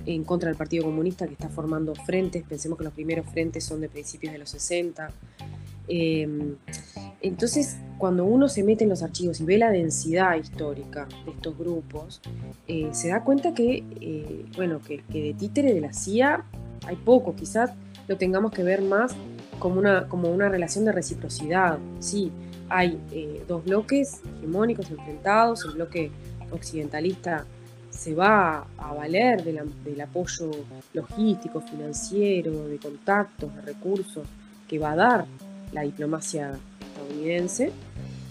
en 0.06 0.24
contra 0.24 0.48
del 0.48 0.56
Partido 0.56 0.84
Comunista 0.84 1.26
que 1.26 1.32
está 1.32 1.48
formando 1.48 1.94
frentes, 1.94 2.44
pensemos 2.44 2.78
que 2.78 2.84
los 2.84 2.92
primeros 2.92 3.26
frentes 3.26 3.64
son 3.64 3.80
de 3.80 3.88
principios 3.88 4.32
de 4.32 4.38
los 4.38 4.50
60. 4.50 5.10
Em, 5.86 6.56
entonces, 7.20 7.76
cuando 7.98 8.24
uno 8.24 8.48
se 8.48 8.62
mete 8.62 8.84
en 8.84 8.90
los 8.90 9.02
archivos 9.02 9.40
y 9.40 9.44
ve 9.44 9.58
la 9.58 9.70
densidad 9.70 10.36
histórica 10.36 11.06
de 11.24 11.32
estos 11.32 11.56
grupos, 11.56 12.20
eh, 12.66 12.88
se 12.92 13.08
da 13.08 13.22
cuenta 13.22 13.54
que, 13.54 13.84
eh, 14.00 14.46
bueno, 14.56 14.80
que, 14.80 15.02
de 15.08 15.34
títere 15.34 15.72
de 15.74 15.80
la 15.80 15.92
CIA 15.92 16.44
hay 16.86 16.96
poco, 16.96 17.34
quizás 17.34 17.70
lo 18.08 18.16
tengamos 18.16 18.52
que 18.52 18.62
ver 18.62 18.82
más 18.82 19.14
como 19.58 19.78
una, 19.78 20.08
como 20.08 20.30
una 20.30 20.48
relación 20.48 20.84
de 20.84 20.92
reciprocidad. 20.92 21.78
Sí, 22.00 22.30
hay 22.68 22.98
eh, 23.12 23.42
dos 23.46 23.64
bloques 23.64 24.20
hegemónicos 24.38 24.90
enfrentados, 24.90 25.64
el 25.64 25.72
bloque 25.72 26.10
occidentalista 26.50 27.46
se 27.96 28.14
va 28.14 28.66
a 28.76 28.92
valer 28.92 29.44
del 29.44 30.00
apoyo 30.00 30.50
logístico, 30.92 31.60
financiero, 31.60 32.66
de 32.68 32.78
contactos, 32.78 33.54
de 33.54 33.62
recursos 33.62 34.26
que 34.68 34.78
va 34.78 34.92
a 34.92 34.96
dar 34.96 35.26
la 35.72 35.82
diplomacia 35.82 36.58
estadounidense, 36.80 37.70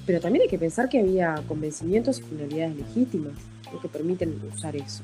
pero 0.06 0.20
también 0.20 0.44
hay 0.44 0.50
que 0.50 0.60
pensar 0.60 0.90
que 0.90 1.00
había 1.00 1.36
convencimientos 1.48 2.20
y 2.20 2.24
finalidades 2.24 2.76
legítimas 2.76 3.34
que 3.82 3.88
permiten 3.88 4.40
usar 4.54 4.76
eso. 4.76 5.04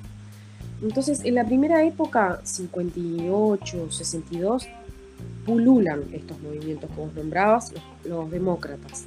Entonces, 0.82 1.24
en 1.26 1.36
la 1.36 1.46
primera 1.46 1.84
época, 1.84 2.40
58, 2.44 3.92
62, 3.92 4.68
pululan 5.46 6.04
estos 6.14 6.40
movimientos 6.42 6.90
que 6.90 7.02
vos 7.02 7.14
nombrabas, 7.14 7.74
los, 8.06 8.32
demócratas. 8.32 9.06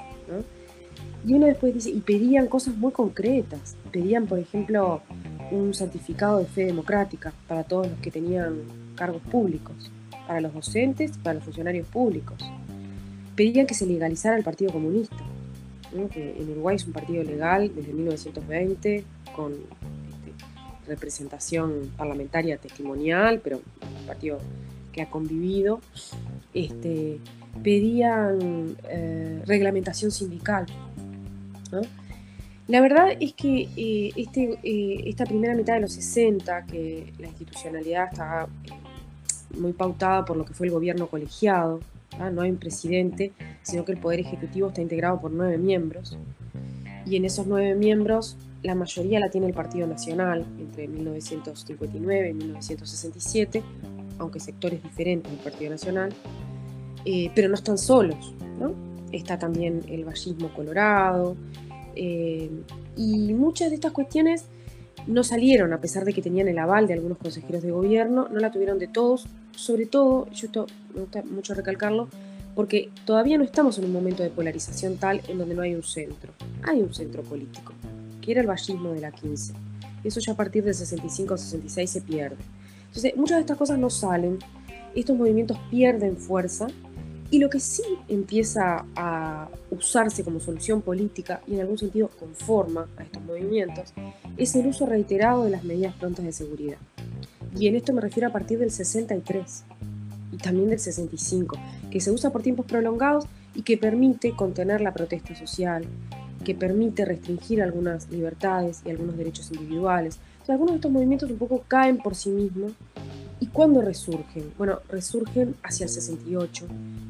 Y 1.26 1.34
uno 1.34 1.46
después 1.46 1.72
dice, 1.72 1.90
y 1.90 2.00
pedían 2.00 2.48
cosas 2.48 2.76
muy 2.76 2.92
concretas. 2.92 3.76
Pedían, 3.92 4.26
por 4.26 4.38
ejemplo, 4.38 5.02
un 5.52 5.74
certificado 5.74 6.38
de 6.38 6.46
fe 6.46 6.64
democrática 6.64 7.32
para 7.46 7.62
todos 7.62 7.86
los 7.86 7.98
que 8.00 8.10
tenían 8.10 8.62
cargos 8.96 9.22
públicos, 9.22 9.90
para 10.26 10.40
los 10.40 10.54
docentes, 10.54 11.12
para 11.18 11.34
los 11.34 11.44
funcionarios 11.44 11.86
públicos. 11.86 12.38
Pedían 13.36 13.66
que 13.66 13.74
se 13.74 13.86
legalizara 13.86 14.36
el 14.36 14.44
Partido 14.44 14.72
Comunista, 14.72 15.16
que 16.10 16.36
en 16.38 16.50
Uruguay 16.50 16.76
es 16.76 16.86
un 16.86 16.92
partido 16.92 17.22
legal 17.22 17.70
desde 17.74 17.92
1920, 17.92 19.04
con 19.36 19.52
este, 19.52 20.88
representación 20.88 21.92
parlamentaria 21.96 22.56
testimonial, 22.56 23.40
pero 23.44 23.58
un 23.58 24.06
partido 24.06 24.38
que 24.92 25.02
ha 25.02 25.10
convivido. 25.10 25.80
Este, 26.54 27.18
pedían 27.62 28.76
eh, 28.88 29.42
reglamentación 29.46 30.10
sindical. 30.10 30.66
La 32.72 32.80
verdad 32.80 33.08
es 33.20 33.34
que 33.34 33.68
eh, 33.76 34.12
este, 34.16 34.58
eh, 34.62 35.02
esta 35.04 35.26
primera 35.26 35.54
mitad 35.54 35.74
de 35.74 35.80
los 35.80 35.92
60, 35.92 36.64
que 36.64 37.12
la 37.18 37.26
institucionalidad 37.26 38.08
estaba 38.10 38.48
muy 39.58 39.74
pautada 39.74 40.24
por 40.24 40.38
lo 40.38 40.46
que 40.46 40.54
fue 40.54 40.68
el 40.68 40.72
gobierno 40.72 41.06
colegiado, 41.06 41.80
no 42.32 42.40
hay 42.40 42.50
un 42.50 42.56
presidente, 42.56 43.32
sino 43.60 43.84
que 43.84 43.92
el 43.92 43.98
Poder 43.98 44.20
Ejecutivo 44.20 44.68
está 44.68 44.80
integrado 44.80 45.20
por 45.20 45.30
nueve 45.32 45.58
miembros, 45.58 46.16
y 47.04 47.16
en 47.16 47.26
esos 47.26 47.46
nueve 47.46 47.74
miembros 47.74 48.38
la 48.62 48.74
mayoría 48.74 49.20
la 49.20 49.28
tiene 49.28 49.48
el 49.48 49.52
Partido 49.52 49.86
Nacional 49.86 50.46
entre 50.58 50.88
1959 50.88 52.30
y 52.30 52.32
1967, 52.32 53.62
aunque 54.18 54.40
sectores 54.40 54.82
diferentes 54.82 55.30
del 55.30 55.40
Partido 55.42 55.72
Nacional, 55.72 56.14
pero 57.34 57.50
no 57.50 57.54
están 57.54 57.76
solos, 57.76 58.32
Está 59.12 59.38
también 59.38 59.82
el 59.88 60.06
vallismo 60.06 60.48
colorado, 60.54 61.36
eh, 61.96 62.50
y 62.96 63.34
muchas 63.34 63.70
de 63.70 63.76
estas 63.76 63.92
cuestiones 63.92 64.46
no 65.06 65.24
salieron, 65.24 65.72
a 65.72 65.80
pesar 65.80 66.04
de 66.04 66.12
que 66.12 66.22
tenían 66.22 66.48
el 66.48 66.58
aval 66.58 66.86
de 66.86 66.94
algunos 66.94 67.18
consejeros 67.18 67.62
de 67.62 67.70
gobierno, 67.70 68.28
no 68.30 68.38
la 68.38 68.50
tuvieron 68.50 68.78
de 68.78 68.88
todos, 68.88 69.26
sobre 69.56 69.86
todo, 69.86 70.28
y 70.32 70.44
esto 70.44 70.66
me 70.94 71.00
gusta 71.00 71.22
mucho 71.22 71.54
recalcarlo, 71.54 72.08
porque 72.54 72.90
todavía 73.04 73.38
no 73.38 73.44
estamos 73.44 73.78
en 73.78 73.86
un 73.86 73.92
momento 73.92 74.22
de 74.22 74.30
polarización 74.30 74.96
tal 74.96 75.22
en 75.28 75.38
donde 75.38 75.54
no 75.54 75.62
hay 75.62 75.74
un 75.74 75.82
centro. 75.82 76.32
Hay 76.62 76.80
un 76.80 76.92
centro 76.92 77.22
político, 77.22 77.72
que 78.20 78.32
era 78.32 78.40
el 78.42 78.46
vallismo 78.46 78.90
de 78.90 79.00
la 79.00 79.10
15. 79.10 79.54
Eso 80.04 80.20
ya 80.20 80.32
a 80.32 80.36
partir 80.36 80.62
del 80.64 80.74
65 80.74 81.36
66 81.36 81.90
se 81.90 82.00
pierde. 82.02 82.36
Entonces, 82.86 83.16
muchas 83.16 83.38
de 83.38 83.42
estas 83.42 83.56
cosas 83.56 83.78
no 83.78 83.88
salen, 83.88 84.38
estos 84.94 85.16
movimientos 85.16 85.58
pierden 85.70 86.16
fuerza 86.18 86.66
y 87.32 87.38
lo 87.38 87.48
que 87.48 87.60
sí 87.60 87.82
empieza 88.08 88.84
a 88.94 89.48
usarse 89.70 90.22
como 90.22 90.38
solución 90.38 90.82
política 90.82 91.40
y 91.46 91.54
en 91.54 91.62
algún 91.62 91.78
sentido 91.78 92.08
conforma 92.08 92.86
a 92.98 93.04
estos 93.04 93.22
movimientos 93.22 93.94
es 94.36 94.54
el 94.54 94.66
uso 94.66 94.84
reiterado 94.84 95.44
de 95.44 95.50
las 95.50 95.64
medidas 95.64 95.94
prontas 95.94 96.26
de 96.26 96.32
seguridad. 96.32 96.76
Y 97.58 97.68
en 97.68 97.76
esto 97.76 97.94
me 97.94 98.02
refiero 98.02 98.28
a 98.28 98.32
partir 98.32 98.58
del 98.58 98.70
63 98.70 99.64
y 100.30 100.36
también 100.36 100.68
del 100.68 100.78
65, 100.78 101.56
que 101.90 102.02
se 102.02 102.10
usa 102.10 102.30
por 102.30 102.42
tiempos 102.42 102.66
prolongados 102.66 103.24
y 103.54 103.62
que 103.62 103.78
permite 103.78 104.36
contener 104.36 104.82
la 104.82 104.92
protesta 104.92 105.34
social, 105.34 105.86
que 106.44 106.54
permite 106.54 107.06
restringir 107.06 107.62
algunas 107.62 108.10
libertades 108.10 108.82
y 108.84 108.90
algunos 108.90 109.16
derechos 109.16 109.50
individuales. 109.50 110.18
algunos 110.48 110.72
de 110.72 110.76
estos 110.76 110.92
movimientos 110.92 111.30
un 111.30 111.38
poco 111.38 111.64
caen 111.66 111.96
por 111.96 112.14
sí 112.14 112.28
mismos 112.28 112.72
¿Y 113.42 113.48
cuándo 113.48 113.80
resurgen? 113.80 114.52
Bueno, 114.56 114.78
resurgen 114.88 115.56
hacia 115.64 115.82
el 115.82 115.90
68, 115.90 116.64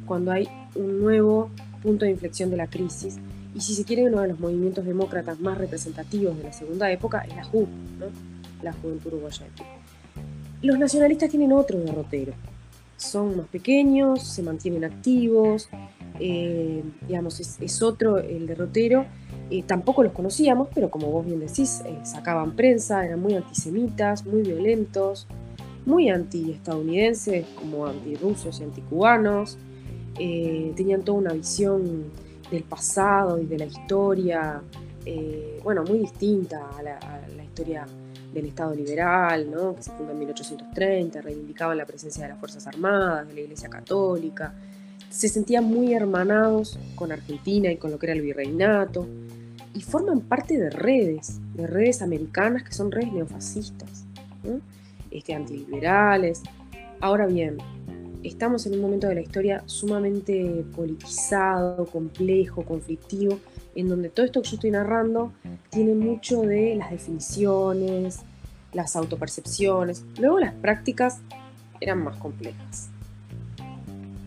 cuando 0.06 0.32
hay 0.32 0.48
un 0.74 1.02
nuevo 1.02 1.50
punto 1.82 2.06
de 2.06 2.10
inflexión 2.10 2.50
de 2.50 2.56
la 2.56 2.68
crisis. 2.68 3.18
Y 3.54 3.60
si 3.60 3.74
se 3.74 3.84
quiere, 3.84 4.06
uno 4.06 4.22
de 4.22 4.28
los 4.28 4.40
movimientos 4.40 4.86
demócratas 4.86 5.38
más 5.40 5.58
representativos 5.58 6.34
de 6.38 6.44
la 6.44 6.52
segunda 6.54 6.90
época 6.90 7.20
es 7.28 7.36
la 7.36 7.44
JUP, 7.44 7.68
la 8.62 8.72
Juventud 8.72 9.12
Uruguaya 9.12 9.44
Los 10.62 10.78
nacionalistas 10.78 11.28
tienen 11.28 11.52
otro 11.52 11.78
derrotero. 11.78 12.32
Son 12.96 13.36
más 13.36 13.48
pequeños, 13.48 14.22
se 14.22 14.42
mantienen 14.42 14.84
activos, 14.84 15.68
eh, 16.18 16.82
digamos, 17.06 17.40
es, 17.40 17.82
otro 17.82 18.16
el 18.16 18.46
derrotero. 18.46 19.04
Eh, 19.50 19.64
tampoco 19.64 20.02
los 20.02 20.14
conocíamos, 20.14 20.68
pero 20.74 20.90
como 20.90 21.08
vos 21.08 21.26
bien 21.26 21.40
decís, 21.40 21.82
eh, 21.84 21.98
sacaban 22.04 22.56
prensa, 22.56 23.04
eran 23.04 23.20
muy 23.20 23.34
antisemitas, 23.34 24.24
muy 24.24 24.40
violentos, 24.40 25.26
muy 25.86 26.08
anti-estadounidenses, 26.08 27.46
como 27.58 27.86
anti-rusos 27.86 28.60
y 28.60 28.64
anticubanos. 28.64 29.58
Eh, 30.18 30.72
tenían 30.76 31.02
toda 31.02 31.18
una 31.18 31.32
visión 31.32 32.04
del 32.50 32.64
pasado 32.64 33.40
y 33.40 33.46
de 33.46 33.58
la 33.58 33.64
historia, 33.64 34.60
eh, 35.06 35.60
bueno, 35.64 35.84
muy 35.84 35.98
distinta 35.98 36.70
a 36.78 36.82
la, 36.82 36.98
historia 37.42 37.86
del 38.32 38.46
Estado 38.46 38.74
liberal, 38.74 39.50
¿no? 39.50 39.74
que 39.74 39.82
se 39.82 39.90
funda 39.90 40.12
en 40.12 40.18
1830, 40.20 41.20
reivindicaban 41.20 41.76
la 41.76 41.84
presencia 41.84 42.22
de 42.22 42.30
las 42.30 42.38
Fuerzas 42.38 42.66
Armadas, 42.66 43.28
de 43.28 43.34
la 43.34 43.40
Iglesia 43.40 43.68
Católica, 43.68 44.54
se 45.10 45.28
sentían 45.28 45.64
muy 45.64 45.92
hermanados 45.92 46.78
con 46.94 47.12
Argentina 47.12 47.70
y 47.70 47.76
con 47.76 47.90
lo 47.90 47.98
que 47.98 48.06
era 48.06 48.14
el 48.14 48.22
virreinato, 48.22 49.06
y 49.74 49.82
forman 49.82 50.20
parte 50.20 50.56
de 50.56 50.70
redes, 50.70 51.40
de 51.54 51.66
redes 51.66 52.00
americanas 52.00 52.62
que 52.62 52.72
son 52.72 52.90
redes 52.90 53.12
neofascistas 53.12 54.06
este, 55.12 55.34
antiliberales. 55.34 56.42
Ahora 57.00 57.26
bien, 57.26 57.58
estamos 58.22 58.66
en 58.66 58.74
un 58.74 58.80
momento 58.80 59.08
de 59.08 59.16
la 59.16 59.20
historia 59.20 59.62
sumamente 59.66 60.64
politizado, 60.74 61.86
complejo, 61.86 62.62
conflictivo, 62.62 63.38
en 63.74 63.88
donde 63.88 64.08
todo 64.08 64.26
esto 64.26 64.42
que 64.42 64.48
yo 64.50 64.54
estoy 64.56 64.70
narrando 64.70 65.32
tiene 65.70 65.94
mucho 65.94 66.42
de 66.42 66.76
las 66.76 66.90
definiciones, 66.90 68.20
las 68.72 68.96
autopercepciones. 68.96 70.04
Luego 70.18 70.38
las 70.38 70.54
prácticas 70.54 71.20
eran 71.80 72.04
más 72.04 72.16
complejas. 72.16 72.90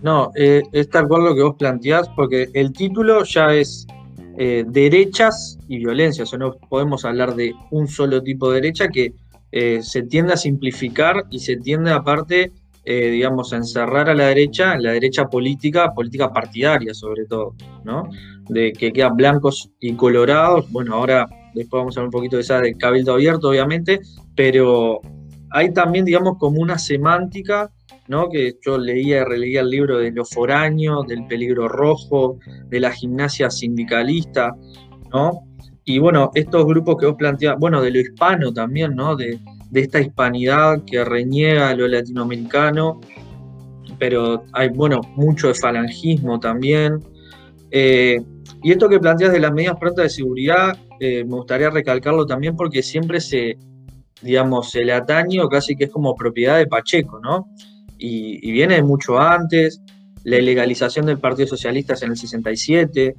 No, 0.01 0.31
eh, 0.35 0.61
es 0.71 0.89
tal 0.89 1.07
cual 1.07 1.23
lo 1.23 1.35
que 1.35 1.41
vos 1.41 1.55
planteás, 1.55 2.09
porque 2.15 2.49
el 2.53 2.73
título 2.73 3.23
ya 3.23 3.53
es 3.53 3.87
eh, 4.37 4.65
derechas 4.67 5.57
y 5.67 5.77
violencia, 5.77 6.25
o 6.25 6.27
sea, 6.27 6.37
no 6.37 6.57
podemos 6.69 7.05
hablar 7.05 7.35
de 7.35 7.53
un 7.71 7.87
solo 7.87 8.21
tipo 8.21 8.51
de 8.51 8.61
derecha 8.61 8.89
que 8.89 9.13
eh, 9.57 9.81
se 9.81 10.03
tiende 10.03 10.33
a 10.33 10.37
simplificar 10.37 11.27
y 11.31 11.39
se 11.39 11.55
tiende 11.55 11.89
aparte, 11.89 12.51
eh, 12.83 13.09
digamos, 13.09 13.53
a 13.53 13.55
encerrar 13.55 14.09
a 14.09 14.13
la 14.13 14.27
derecha, 14.27 14.77
la 14.77 14.91
derecha 14.91 15.29
política, 15.29 15.93
política 15.93 16.33
partidaria 16.33 16.93
sobre 16.93 17.23
todo, 17.25 17.55
¿no? 17.85 18.09
De 18.49 18.73
que 18.73 18.91
quedan 18.91 19.15
blancos 19.15 19.71
y 19.79 19.93
colorados. 19.93 20.69
Bueno, 20.73 20.95
ahora 20.95 21.25
después 21.53 21.79
vamos 21.79 21.95
a 21.95 22.01
hablar 22.01 22.07
un 22.07 22.11
poquito 22.11 22.35
de 22.35 22.41
esa 22.41 22.59
de 22.59 22.75
cabildo 22.75 23.13
abierto, 23.13 23.47
obviamente, 23.47 24.01
pero 24.35 24.99
hay 25.51 25.71
también, 25.71 26.03
digamos, 26.03 26.37
como 26.37 26.59
una 26.59 26.77
semántica, 26.77 27.71
¿no? 28.09 28.27
Que 28.27 28.55
yo 28.61 28.77
leía 28.77 29.21
y 29.21 29.23
releía 29.23 29.61
el 29.61 29.69
libro 29.69 29.99
de 29.99 30.11
los 30.11 30.29
foráneos, 30.31 31.07
del 31.07 31.25
peligro 31.27 31.69
rojo, 31.69 32.39
de 32.67 32.81
la 32.81 32.91
gimnasia 32.91 33.49
sindicalista, 33.49 34.53
¿no? 35.13 35.47
Y 35.85 35.99
bueno, 35.99 36.31
estos 36.33 36.65
grupos 36.65 36.97
que 36.97 37.05
vos 37.05 37.15
planteás, 37.15 37.57
bueno, 37.59 37.79
de 37.79 37.91
lo 37.91 37.99
hispano 37.99 38.51
también, 38.51 38.95
¿no? 38.95 39.15
De, 39.15 39.39
esta 39.73 39.99
hispanidad 39.99 40.83
que 40.85 41.03
reniega 41.03 41.69
a 41.69 41.75
lo 41.75 41.85
latinoamericano, 41.87 43.01
pero 43.99 44.45
hay, 44.53 44.69
bueno, 44.69 45.01
mucho 45.15 45.49
de 45.49 45.53
falangismo 45.53 46.39
también. 46.39 46.99
Eh, 47.71 48.17
y 48.63 48.71
esto 48.71 48.87
que 48.87 49.01
planteas 49.01 49.33
de 49.33 49.39
las 49.41 49.51
medidas 49.51 49.75
prontas 49.77 50.03
de 50.03 50.09
seguridad, 50.09 50.77
eh, 51.01 51.25
me 51.25 51.35
gustaría 51.35 51.69
recalcarlo 51.69 52.25
también 52.25 52.55
porque 52.55 52.81
siempre 52.81 53.19
se, 53.19 53.57
digamos, 54.21 54.71
se 54.71 54.85
le 54.85 54.93
atañe 54.93 55.41
casi 55.51 55.75
que 55.75 55.85
es 55.85 55.91
como 55.91 56.15
propiedad 56.15 56.57
de 56.57 56.67
Pacheco, 56.67 57.19
¿no? 57.19 57.49
Y, 57.97 58.47
y 58.47 58.51
viene 58.53 58.81
mucho 58.81 59.19
antes, 59.19 59.81
la 60.23 60.37
ilegalización 60.37 61.05
del 61.05 61.19
Partido 61.19 61.49
Socialista 61.49 61.95
en 62.01 62.11
el 62.11 62.17
67, 62.17 63.15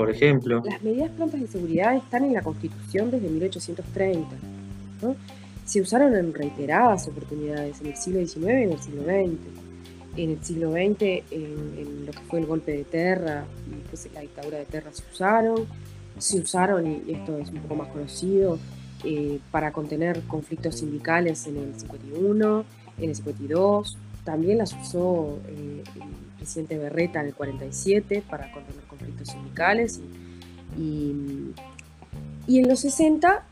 por 0.00 0.10
ejemplo. 0.10 0.62
Las 0.64 0.82
medidas 0.82 1.10
prontas 1.10 1.40
de 1.40 1.46
seguridad 1.46 1.94
están 1.94 2.24
en 2.24 2.32
la 2.32 2.40
Constitución 2.40 3.10
desde 3.10 3.28
1830. 3.28 4.28
Se 5.66 5.80
usaron 5.80 6.16
en 6.16 6.32
reiteradas 6.32 7.06
oportunidades 7.06 7.82
en 7.82 7.88
el 7.88 7.96
siglo 7.96 8.26
XIX 8.26 8.46
y 8.46 8.50
en 8.50 8.72
el 8.72 8.80
siglo 8.80 9.02
XX. 9.02 10.16
En 10.16 10.30
el 10.30 10.42
siglo 10.42 10.72
XX, 10.72 11.02
en, 11.30 12.06
lo 12.06 12.12
que 12.12 12.18
fue 12.28 12.40
el 12.40 12.46
golpe 12.46 12.72
de 12.72 12.84
Terra 12.84 13.44
y 13.68 13.76
después 13.76 14.08
la 14.14 14.22
dictadura 14.22 14.58
de 14.58 14.64
Terra 14.64 14.90
se 14.90 15.02
usaron. 15.12 15.66
Se 16.18 16.38
usaron, 16.38 16.86
y 16.86 17.12
esto 17.12 17.36
es 17.36 17.50
un 17.50 17.58
poco 17.58 17.76
más 17.76 17.88
conocido, 17.88 18.58
eh, 19.04 19.38
para 19.50 19.70
contener 19.70 20.22
conflictos 20.22 20.76
sindicales 20.76 21.46
en 21.46 21.58
el 21.58 21.78
51, 21.78 22.64
en 22.98 23.08
el 23.10 23.14
52. 23.14 23.98
También 24.24 24.58
las 24.58 24.72
usó 24.72 25.38
eh, 25.46 25.82
presidente 26.40 26.78
Berreta 26.78 27.20
en 27.20 27.26
el 27.26 27.34
47 27.34 28.24
para 28.28 28.50
contener 28.50 28.82
conflictos 28.84 29.28
sindicales. 29.28 30.00
Y, 30.78 31.52
y, 32.46 32.58
en 32.58 32.68
los 32.68 32.80
60 32.80 33.44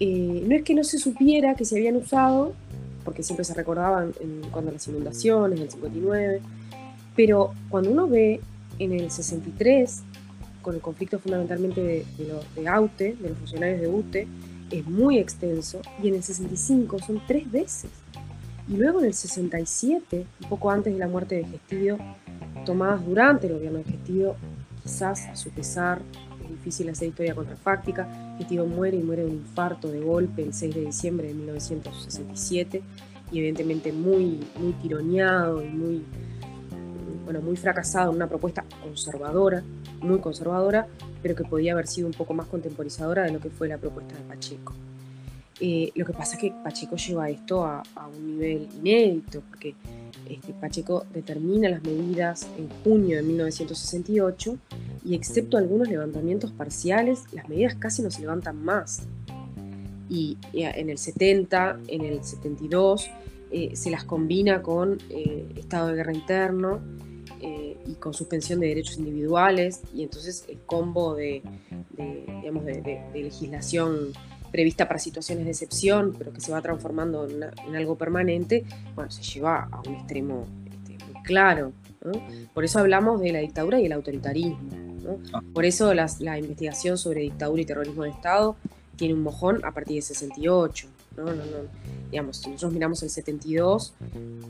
eh, 0.00 0.44
no 0.46 0.54
es 0.54 0.62
que 0.62 0.74
no 0.74 0.82
se 0.82 0.98
supiera 0.98 1.54
que 1.54 1.64
se 1.64 1.76
habían 1.76 1.96
usado, 1.96 2.54
porque 3.04 3.22
siempre 3.22 3.44
se 3.44 3.54
recordaban 3.54 4.12
en, 4.20 4.42
cuando 4.50 4.72
las 4.72 4.86
inundaciones, 4.88 5.58
en 5.58 5.64
el 5.64 5.70
59, 5.70 6.40
pero 7.14 7.52
cuando 7.68 7.90
uno 7.90 8.08
ve 8.08 8.40
en 8.78 8.92
el 8.92 9.10
63, 9.10 10.02
con 10.62 10.74
el 10.74 10.80
conflicto 10.80 11.18
fundamentalmente 11.18 11.82
de, 11.82 12.06
de, 12.18 12.34
de 12.60 12.68
AUTE, 12.68 13.16
de 13.20 13.28
los 13.28 13.38
funcionarios 13.38 13.80
de 13.80 13.88
UTE, 13.88 14.28
es 14.70 14.86
muy 14.86 15.18
extenso, 15.18 15.82
y 16.02 16.08
en 16.08 16.14
el 16.14 16.22
65 16.22 16.98
son 17.00 17.20
tres 17.26 17.50
veces. 17.50 17.90
Y 18.70 18.76
luego 18.76 19.00
en 19.00 19.06
el 19.06 19.14
67, 19.14 20.26
un 20.42 20.48
poco 20.48 20.70
antes 20.70 20.92
de 20.92 20.98
la 21.00 21.08
muerte 21.08 21.34
de 21.34 21.44
Gestido, 21.44 21.98
tomadas 22.64 23.04
durante 23.04 23.48
el 23.48 23.54
gobierno 23.54 23.78
de 23.78 23.84
Gestido, 23.84 24.36
quizás 24.84 25.26
a 25.26 25.34
su 25.34 25.50
pesar, 25.50 26.00
es 26.44 26.50
difícil 26.50 26.88
hacer 26.88 27.08
historia 27.08 27.34
contrafáctica, 27.34 28.36
Gestido 28.38 28.66
muere 28.66 28.96
y 28.96 29.02
muere 29.02 29.22
de 29.22 29.30
un 29.30 29.36
infarto 29.38 29.88
de 29.88 29.98
golpe 29.98 30.44
el 30.44 30.54
6 30.54 30.72
de 30.72 30.80
diciembre 30.82 31.26
de 31.26 31.34
1967, 31.34 32.80
y 33.32 33.38
evidentemente 33.38 33.92
muy, 33.92 34.38
muy 34.56 34.72
tironeado 34.74 35.64
y 35.64 35.68
muy, 35.68 36.04
bueno, 37.24 37.40
muy 37.40 37.56
fracasado 37.56 38.10
en 38.10 38.16
una 38.18 38.28
propuesta 38.28 38.64
conservadora, 38.84 39.64
muy 40.00 40.20
conservadora, 40.20 40.86
pero 41.20 41.34
que 41.34 41.42
podía 41.42 41.72
haber 41.72 41.88
sido 41.88 42.06
un 42.06 42.14
poco 42.14 42.34
más 42.34 42.46
contemporizadora 42.46 43.24
de 43.24 43.32
lo 43.32 43.40
que 43.40 43.50
fue 43.50 43.66
la 43.66 43.78
propuesta 43.78 44.14
de 44.14 44.22
Pacheco. 44.22 44.74
Eh, 45.60 45.92
lo 45.94 46.06
que 46.06 46.14
pasa 46.14 46.36
es 46.36 46.40
que 46.40 46.52
Pacheco 46.64 46.96
lleva 46.96 47.28
esto 47.28 47.64
a, 47.64 47.82
un 48.16 48.38
nivel 48.38 48.68
inédito, 48.78 49.42
porque 49.50 49.74
este, 50.28 50.54
Pacheco 50.54 51.04
determina 51.12 51.68
las 51.68 51.82
medidas 51.82 52.48
en 52.56 52.68
junio 52.82 53.18
de 53.18 53.22
1968 53.22 54.56
y 55.04 55.14
excepto 55.14 55.58
algunos 55.58 55.88
levantamientos 55.88 56.50
parciales, 56.50 57.24
las 57.32 57.48
medidas 57.48 57.74
casi 57.74 58.02
no 58.02 58.10
se 58.10 58.22
levantan 58.22 58.64
más. 58.64 59.02
Y, 60.08 60.38
en 60.54 60.90
el 60.90 60.98
70, 60.98 61.80
en 61.86 62.04
el 62.04 62.24
72, 62.24 63.10
eh, 63.52 63.70
se 63.74 63.90
las 63.90 64.04
combina 64.04 64.62
con 64.62 64.98
eh, 65.10 65.46
estado 65.56 65.88
de 65.88 65.94
guerra 65.94 66.12
interno 66.12 66.80
y 67.86 67.94
con 67.94 68.12
suspensión 68.12 68.60
de 68.60 68.68
derechos 68.68 68.98
individuales, 68.98 69.80
y 69.94 70.02
entonces 70.02 70.44
el 70.48 70.58
combo 70.60 71.14
de, 71.14 71.42
digamos, 71.96 72.66
de 72.66 73.02
legislación 73.14 74.12
prevista 74.50 74.86
para 74.88 74.98
situaciones 74.98 75.44
de 75.44 75.50
excepción, 75.50 76.14
pero 76.16 76.32
que 76.32 76.40
se 76.40 76.52
va 76.52 76.60
transformando 76.60 77.28
en, 77.28 77.76
algo 77.76 77.96
permanente, 77.96 78.64
bueno, 78.94 79.10
se 79.10 79.22
lleva 79.22 79.68
a 79.70 79.80
un 79.86 79.94
extremo 79.94 80.46
este, 80.66 81.04
muy 81.04 81.22
claro. 81.22 81.72
Por 82.54 82.64
eso 82.64 82.78
hablamos 82.78 83.20
de 83.20 83.32
la 83.32 83.40
dictadura 83.40 83.78
y 83.78 83.86
el 83.86 83.92
autoritarismo. 83.92 84.58
Ah. 85.32 85.42
Por 85.52 85.64
eso 85.64 85.92
la 85.94 86.38
investigación 86.38 86.96
sobre 86.98 87.22
dictadura 87.22 87.62
y 87.62 87.64
terrorismo 87.66 88.04
de 88.04 88.10
Estado 88.10 88.56
tiene 88.96 89.14
un 89.14 89.22
mojón 89.22 89.64
a 89.64 89.72
partir 89.72 89.96
de 89.96 90.02
68. 90.02 90.86
¿no? 91.16 91.24
No, 91.24 91.42
Digamos, 92.10 92.38
si 92.38 92.50
nosotros 92.50 92.72
miramos 92.72 93.02
el 93.02 93.10
72, 93.10 93.94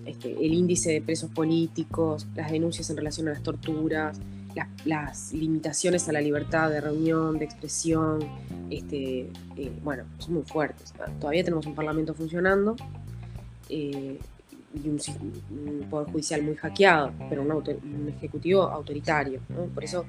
este, 0.07 0.33
el 0.33 0.54
índice 0.54 0.92
de 0.92 1.02
presos 1.02 1.30
políticos, 1.30 2.26
las 2.35 2.50
denuncias 2.50 2.90
en 2.90 2.97
relación 2.97 3.28
a 3.28 3.33
las 3.33 3.42
torturas, 3.42 4.19
las, 4.85 5.33
limitaciones 5.33 6.09
a 6.09 6.12
la 6.12 6.21
libertad 6.21 6.71
de 6.71 6.80
reunión, 6.80 7.38
de 7.38 7.45
expresión, 7.45 8.21
este, 8.71 9.30
eh, 9.57 9.73
bueno, 9.83 10.04
son 10.19 10.35
muy 10.35 10.42
fuertes. 10.42 10.92
Todavía 11.21 11.45
tenemos 11.45 11.66
un 11.66 11.75
parlamento 11.75 12.14
funcionando 12.14 12.76
eh, 13.69 14.19
y 14.73 14.88
un, 14.88 15.87
poder 15.90 16.11
judicial 16.11 16.42
muy 16.42 16.57
hackeado, 16.57 17.12
pero 17.28 17.42
un, 17.42 18.09
ejecutivo 18.09 18.62
autoritario. 18.62 19.40
Por 19.75 19.85
eso 19.85 20.04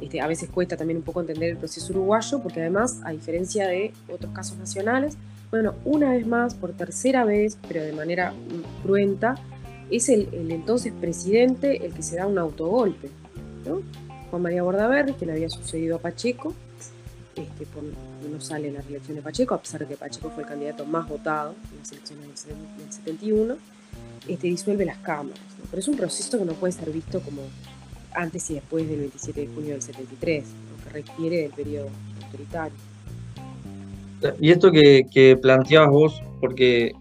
este, 0.00 0.20
a 0.20 0.26
veces 0.26 0.48
cuesta 0.50 0.76
también 0.76 0.98
un 0.98 1.04
poco 1.04 1.20
entender 1.20 1.50
el 1.50 1.56
proceso 1.56 1.92
uruguayo, 1.92 2.40
porque 2.40 2.60
además, 2.60 3.00
a 3.04 3.10
diferencia 3.10 3.66
de 3.68 3.92
otros 4.12 4.32
casos 4.32 4.56
nacionales, 4.58 5.16
bueno, 5.50 5.74
una 5.84 6.10
vez 6.10 6.26
más, 6.26 6.54
por 6.54 6.72
tercera 6.72 7.24
vez, 7.24 7.58
pero 7.68 7.82
de 7.82 7.92
manera 7.92 8.32
cruenta, 8.82 9.36
es 9.90 10.08
el 10.08 10.50
entonces 10.50 10.92
presidente 10.92 11.84
el 11.84 11.92
que 11.92 12.02
se 12.02 12.16
da 12.16 12.26
un 12.26 12.38
autogolpe. 12.38 13.10
Juan 14.30 14.42
María 14.42 14.62
Bordaberry, 14.62 15.14
que 15.14 15.26
le 15.26 15.32
había 15.32 15.48
sucedido 15.48 15.96
a 15.96 15.98
Pacheco, 15.98 16.54
este, 17.36 17.66
no 18.30 18.40
sale 18.40 18.70
la 18.70 18.80
reelección 18.80 19.16
de 19.16 19.22
Pacheco, 19.22 19.54
a 19.54 19.60
pesar 19.60 19.80
de 19.80 19.86
que 19.86 19.96
Pacheco 19.96 20.30
fue 20.30 20.44
el 20.44 20.48
candidato 20.48 20.84
más 20.84 21.08
votado 21.08 21.54
en 21.72 21.78
las 21.78 21.90
elecciones 21.92 22.46
del, 22.46 22.92
71, 22.92 23.56
este, 24.28 24.46
disuelve 24.46 24.84
las 24.84 24.98
cámaras. 24.98 25.40
Pero 25.70 25.80
es 25.80 25.88
un 25.88 25.96
proceso 25.96 26.38
que 26.38 26.44
no 26.44 26.52
puede 26.52 26.72
ser 26.72 26.90
visto 26.90 27.20
como 27.20 27.42
antes 28.14 28.48
y 28.50 28.54
después 28.54 28.88
del 28.88 29.00
27 29.00 29.40
de 29.40 29.46
junio 29.48 29.70
del 29.72 29.82
73, 29.82 30.44
que 30.84 30.90
requiere 30.90 31.42
del 31.42 31.52
periodo 31.52 31.88
autoritario. 32.24 32.76
Y 34.40 34.50
esto 34.50 34.70
que, 34.70 35.38
planteabas 35.42 35.90
vos, 35.90 36.22
porque 36.40 36.92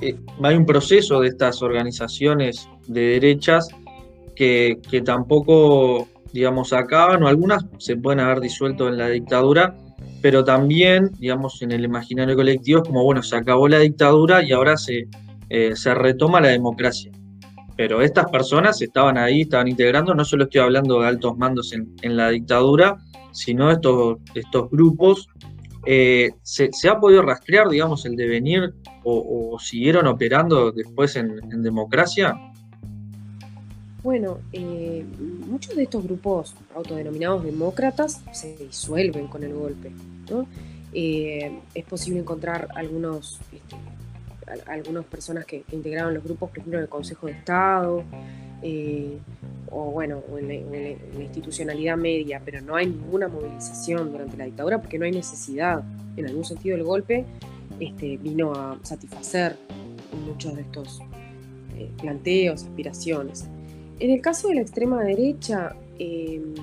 eh, 0.00 0.16
hay 0.42 0.56
un 0.56 0.66
proceso 0.66 1.20
de 1.20 1.28
estas 1.28 1.62
organizaciones 1.62 2.68
de 2.86 3.00
derechas 3.02 3.68
que, 4.38 5.02
tampoco, 5.04 6.06
digamos, 6.32 6.72
acaban, 6.72 7.24
o 7.24 7.28
algunas 7.28 7.66
se 7.78 7.96
pueden 7.96 8.20
haber 8.20 8.38
disuelto 8.40 8.88
en 8.88 8.96
la 8.96 9.08
dictadura, 9.08 9.76
pero 10.22 10.44
también, 10.44 11.10
digamos, 11.18 11.60
en 11.62 11.72
el 11.72 11.84
imaginario 11.84 12.36
colectivo 12.36 12.82
es 12.82 12.88
como, 12.88 13.02
bueno, 13.02 13.22
se 13.22 13.36
acabó 13.36 13.66
la 13.66 13.80
dictadura 13.80 14.44
y 14.44 14.52
ahora 14.52 14.76
se, 14.76 15.08
eh, 15.48 15.74
se 15.74 15.92
retoma 15.92 16.40
la 16.40 16.48
democracia. 16.48 17.10
Pero 17.76 18.00
estas 18.00 18.30
personas 18.30 18.80
estaban 18.80 19.18
ahí, 19.18 19.42
estaban 19.42 19.66
integrando, 19.66 20.14
no 20.14 20.24
solo 20.24 20.44
estoy 20.44 20.60
hablando 20.60 21.00
de 21.00 21.08
altos 21.08 21.36
mandos 21.36 21.72
en, 21.72 22.16
la 22.16 22.30
dictadura, 22.30 22.96
sino 23.32 23.72
estos, 23.72 24.18
estos 24.34 24.70
grupos. 24.70 25.28
Eh, 25.84 26.30
se, 26.42 26.70
ha 26.88 27.00
podido 27.00 27.22
rastrear, 27.22 27.68
digamos, 27.68 28.04
el 28.06 28.14
devenir 28.14 28.72
o, 29.04 29.56
siguieron 29.60 30.06
operando 30.06 30.70
después 30.70 31.16
en, 31.16 31.40
en 31.52 31.62
democracia? 31.62 32.36
Bueno, 34.08 34.38
eh, 34.54 35.04
muchos 35.46 35.76
de 35.76 35.82
estos 35.82 36.02
grupos 36.02 36.54
autodenominados 36.74 37.44
demócratas 37.44 38.22
se 38.32 38.56
disuelven 38.56 39.26
con 39.26 39.44
el 39.44 39.52
golpe. 39.52 39.92
Eh, 40.94 41.60
es 41.74 41.84
posible 41.84 42.18
encontrar 42.18 42.68
algunos, 42.74 43.38
este, 43.52 43.76
algunas 44.64 45.04
personas 45.04 45.44
que, 45.44 45.62
integraron 45.72 46.14
los 46.14 46.24
grupos, 46.24 46.48
por 46.48 46.58
ejemplo, 46.58 46.78
en 46.78 46.84
el 46.84 46.88
Consejo 46.88 47.26
de 47.26 47.32
Estado, 47.32 48.02
eh, 48.62 49.18
o 49.70 49.90
bueno, 49.90 50.22
en 50.38 50.48
la, 50.48 51.22
institucionalidad 51.22 51.98
media, 51.98 52.40
pero 52.42 52.62
no 52.62 52.76
hay 52.76 52.86
ninguna 52.86 53.28
movilización 53.28 54.10
durante 54.10 54.38
la 54.38 54.46
dictadura 54.46 54.80
porque 54.80 54.98
no 54.98 55.04
hay 55.04 55.12
necesidad. 55.12 55.82
En 56.16 56.24
algún 56.24 56.46
sentido, 56.46 56.76
el 56.76 56.82
golpe 56.82 57.26
este, 57.78 58.16
vino 58.16 58.54
a 58.54 58.78
satisfacer 58.84 59.54
muchos 60.26 60.56
de 60.56 60.62
estos 60.62 61.02
planteos, 62.00 62.64
aspiraciones. 62.64 63.46
En 64.00 64.10
el 64.10 64.20
caso 64.20 64.48
de 64.48 64.54
la 64.54 64.60
extrema 64.60 65.02
derecha, 65.02 65.74
em, 65.98 66.54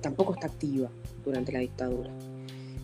tampoco 0.00 0.32
está 0.32 0.46
activa 0.46 0.88
durante 1.24 1.52
la 1.52 1.58
dictadura. 1.58 2.10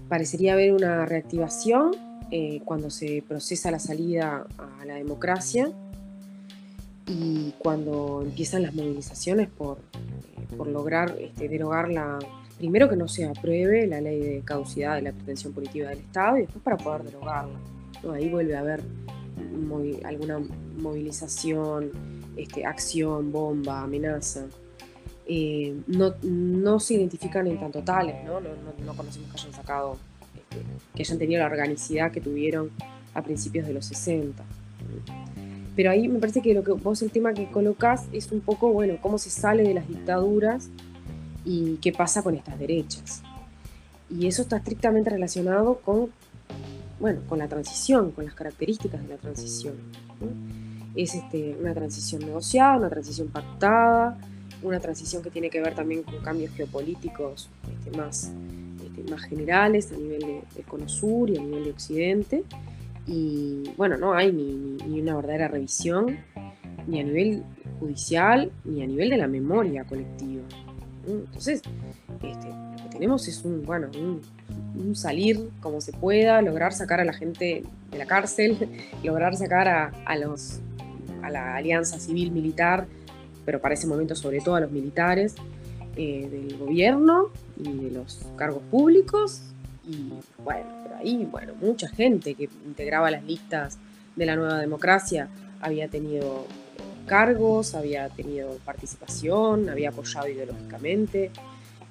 Parecería 0.09 0.53
haber 0.53 0.74
una 0.74 1.07
reactivación 1.07 1.92
eh, 2.31 2.61
cuando 2.64 2.90
se 2.90 3.22
procesa 3.27 3.70
la 3.70 3.79
salida 3.79 4.46
a 4.59 4.85
la 4.85 4.94
democracia 4.96 5.70
y 7.07 7.53
cuando 7.59 8.22
empiezan 8.22 8.62
las 8.62 8.74
movilizaciones 8.74 9.48
por, 9.48 9.79
eh, 9.79 10.70
lograr 10.70 11.16
este, 11.18 11.48
derogar 11.48 11.90
la, 11.90 12.18
primero 12.59 12.88
que 12.88 12.96
no 12.96 13.09
se 13.09 13.27
apruebe 13.27 13.87
la 13.87 14.00
ley 14.00 14.20
de 14.20 14.42
caducidad 14.44 14.96
de 14.96 15.03
la 15.03 15.12
pretensión 15.12 15.53
política 15.55 15.88
del 15.88 15.98
Estado 15.98 16.37
y 16.37 16.40
después 16.42 16.62
para 16.62 16.77
poder 16.77 17.05
derogarla. 17.05 17.59
Ahí 18.12 18.29
vuelve 18.29 18.57
a 18.57 18.61
haber 18.61 18.83
alguna 20.05 20.40
movilización 20.77 21.90
este, 22.37 22.64
acción, 22.64 23.33
bomba, 23.33 23.83
amenaza. 23.83 24.47
Eh, 25.27 25.75
no, 25.87 26.81
se 26.81 26.94
identifican 26.94 27.47
en 27.47 27.59
tanto 27.59 27.83
tales, 27.83 28.16
¿no? 28.25 28.40
No, 28.40 28.97
conocemos 28.97 29.31
que 29.31 29.40
hayan 29.40 29.53
sacado, 29.53 29.97
este, 30.37 30.62
que 30.94 31.03
hayan 31.03 31.18
tenido 31.18 31.40
la 31.40 31.47
organicidad 31.47 32.12
que 32.12 32.20
tuvieron 32.20 32.70
a 33.14 33.23
principios 33.23 33.66
de 33.66 33.73
los 33.73 33.87
60. 33.87 34.42
Pero 35.77 35.90
ahí 35.90 36.09
me 36.09 36.18
parece 36.18 36.42
que 36.42 36.55
lo 36.55 36.62
que 36.62 36.73
vos 36.73 37.03
el 37.03 37.11
tema 37.11 37.33
que 37.33 37.51
colocás 37.51 38.05
es 38.12 38.31
un 38.33 38.40
poco, 38.40 38.73
bueno, 38.73 38.99
cómo 39.01 39.18
se 39.18 39.31
sale 39.31 39.62
de 39.62 39.75
las 39.75 39.88
dictaduras 39.88 40.68
y 41.44 41.77
qué 41.77 41.92
pasa 41.92 42.23
con 42.23 42.35
estas 42.35 42.59
derechas. 42.59 43.23
Y 44.11 44.27
eso 44.27 44.42
está 44.42 44.59
estrictamente 44.59 45.11
relacionado 45.11 45.79
con, 45.79 46.11
bueno, 47.01 47.20
con 47.29 47.38
la 47.38 47.49
transición, 47.49 48.12
con 48.12 48.27
las 48.27 48.35
características 48.35 49.03
de 49.03 49.09
la 49.09 49.16
transición 49.16 49.75
es 50.94 51.14
este, 51.14 51.57
una 51.61 51.74
transición 51.74 52.22
negociada, 52.22 52.76
una 52.76 52.90
transición 52.90 53.28
pactada, 53.28 54.18
una 54.62 54.80
transición 54.80 55.22
que 55.22 55.30
tiene 55.30 55.50
que 55.50 55.61
ver 55.61 55.74
también 55.74 56.02
con 56.02 56.16
cambios 56.18 56.52
geopolíticos 56.54 57.50
este, 57.70 57.96
más, 57.96 58.33
este, 58.85 59.11
más 59.11 59.22
generales 59.22 59.92
a 59.92 59.96
nivel 59.96 60.20
de, 60.54 60.62
Cono 60.62 60.88
Sur 60.88 61.30
y 61.30 61.37
a 61.37 61.40
nivel 61.40 61.64
de 61.64 61.70
Occidente. 61.70 62.44
Y 63.07 63.70
bueno, 63.76 63.98
no 63.98 64.14
hay 64.14 64.33
ni, 64.33 65.00
una 65.00 65.16
verdadera 65.16 65.48
revisión, 65.48 66.18
ni 66.87 67.00
a 67.00 67.04
nivel 67.04 67.42
judicial 67.80 68.50
ni 68.64 68.83
a 68.83 68.87
nivel 68.87 69.11
de 69.11 69.16
la 69.16 69.26
memoria 69.26 69.85
colectiva. 69.85 70.42
Entonces, 71.07 71.62
lo 72.11 72.18
que 72.18 72.88
tenemos 72.90 73.28
es 73.28 73.44
un, 73.44 73.64
bueno, 73.64 73.88
un, 73.94 74.94
salir 74.94 75.50
como 75.61 75.80
se 75.80 75.92
pueda, 75.92 76.40
lograr 76.40 76.72
sacar 76.72 77.00
a 77.00 77.04
la 77.04 77.12
gente 77.12 77.62
de 77.90 77.98
la 77.98 78.07
cárcel, 78.07 78.68
lograr 79.04 79.37
sacar 79.37 79.68
a, 79.68 80.16
los, 80.16 80.61
a 81.24 81.30
la 81.30 81.56
alianza 81.56 81.98
civil-militar, 81.98 82.87
pero 83.44 83.60
para 83.60 83.74
ese 83.74 83.87
momento 83.87 84.14
sobre 84.14 84.40
todo 84.40 84.56
a 84.56 84.60
los 84.60 84.70
militares, 84.70 85.34
eh, 85.96 86.28
del 86.28 86.58
gobierno 86.58 87.30
y 87.56 87.72
de 87.72 87.90
los 87.92 88.26
cargos 88.37 88.62
públicos. 88.70 89.42
Y 89.87 90.12
bueno, 90.42 90.66
por 90.82 90.94
ahí, 90.94 91.28
bueno, 91.30 91.54
mucha 91.60 91.88
gente 91.88 92.34
que 92.34 92.48
integraba 92.66 93.10
las 93.10 93.22
listas 93.24 93.78
de 94.16 94.26
la 94.26 94.34
nueva 94.34 94.58
democracia 94.58 95.28
había 95.60 95.88
tenido 95.88 96.46
cargos, 97.06 97.74
había 97.74 98.08
tenido 98.08 98.56
participación, 98.64 99.68
había 99.68 99.90
apoyado 99.90 100.28
ideológicamente. 100.28 101.30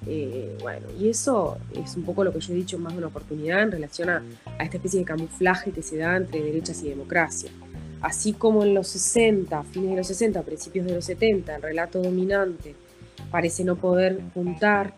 Eh, 0.06 0.58
bueno, 0.60 0.86
y 1.00 1.08
eso 1.08 1.56
es 1.74 1.96
un 1.96 2.02
poco 2.02 2.24
lo 2.24 2.32
que 2.32 2.40
yo 2.40 2.52
he 2.52 2.56
dicho 2.56 2.78
más 2.78 2.92
de 2.92 2.98
una 2.98 3.06
oportunidad 3.06 3.62
en 3.62 3.72
relación 3.72 4.10
a, 4.10 4.22
esta 4.60 4.76
especie 4.76 5.00
de 5.00 5.06
camuflaje 5.06 5.70
que 5.70 5.82
se 5.82 5.96
da 5.96 6.16
entre 6.16 6.42
derechas 6.42 6.82
y 6.82 6.90
democracia. 6.90 7.50
Así 8.04 8.34
como 8.34 8.64
en 8.64 8.74
los 8.74 8.88
60, 8.88 9.62
fines 9.64 9.90
de 9.90 9.96
los 9.96 10.06
60, 10.06 10.42
principios 10.42 10.84
de 10.84 10.94
los 10.94 11.06
70, 11.06 11.56
el 11.56 11.62
relato 11.62 12.02
dominante 12.02 12.74
parece 13.30 13.64
no 13.64 13.76
poder 13.76 14.20
juntar 14.34 14.92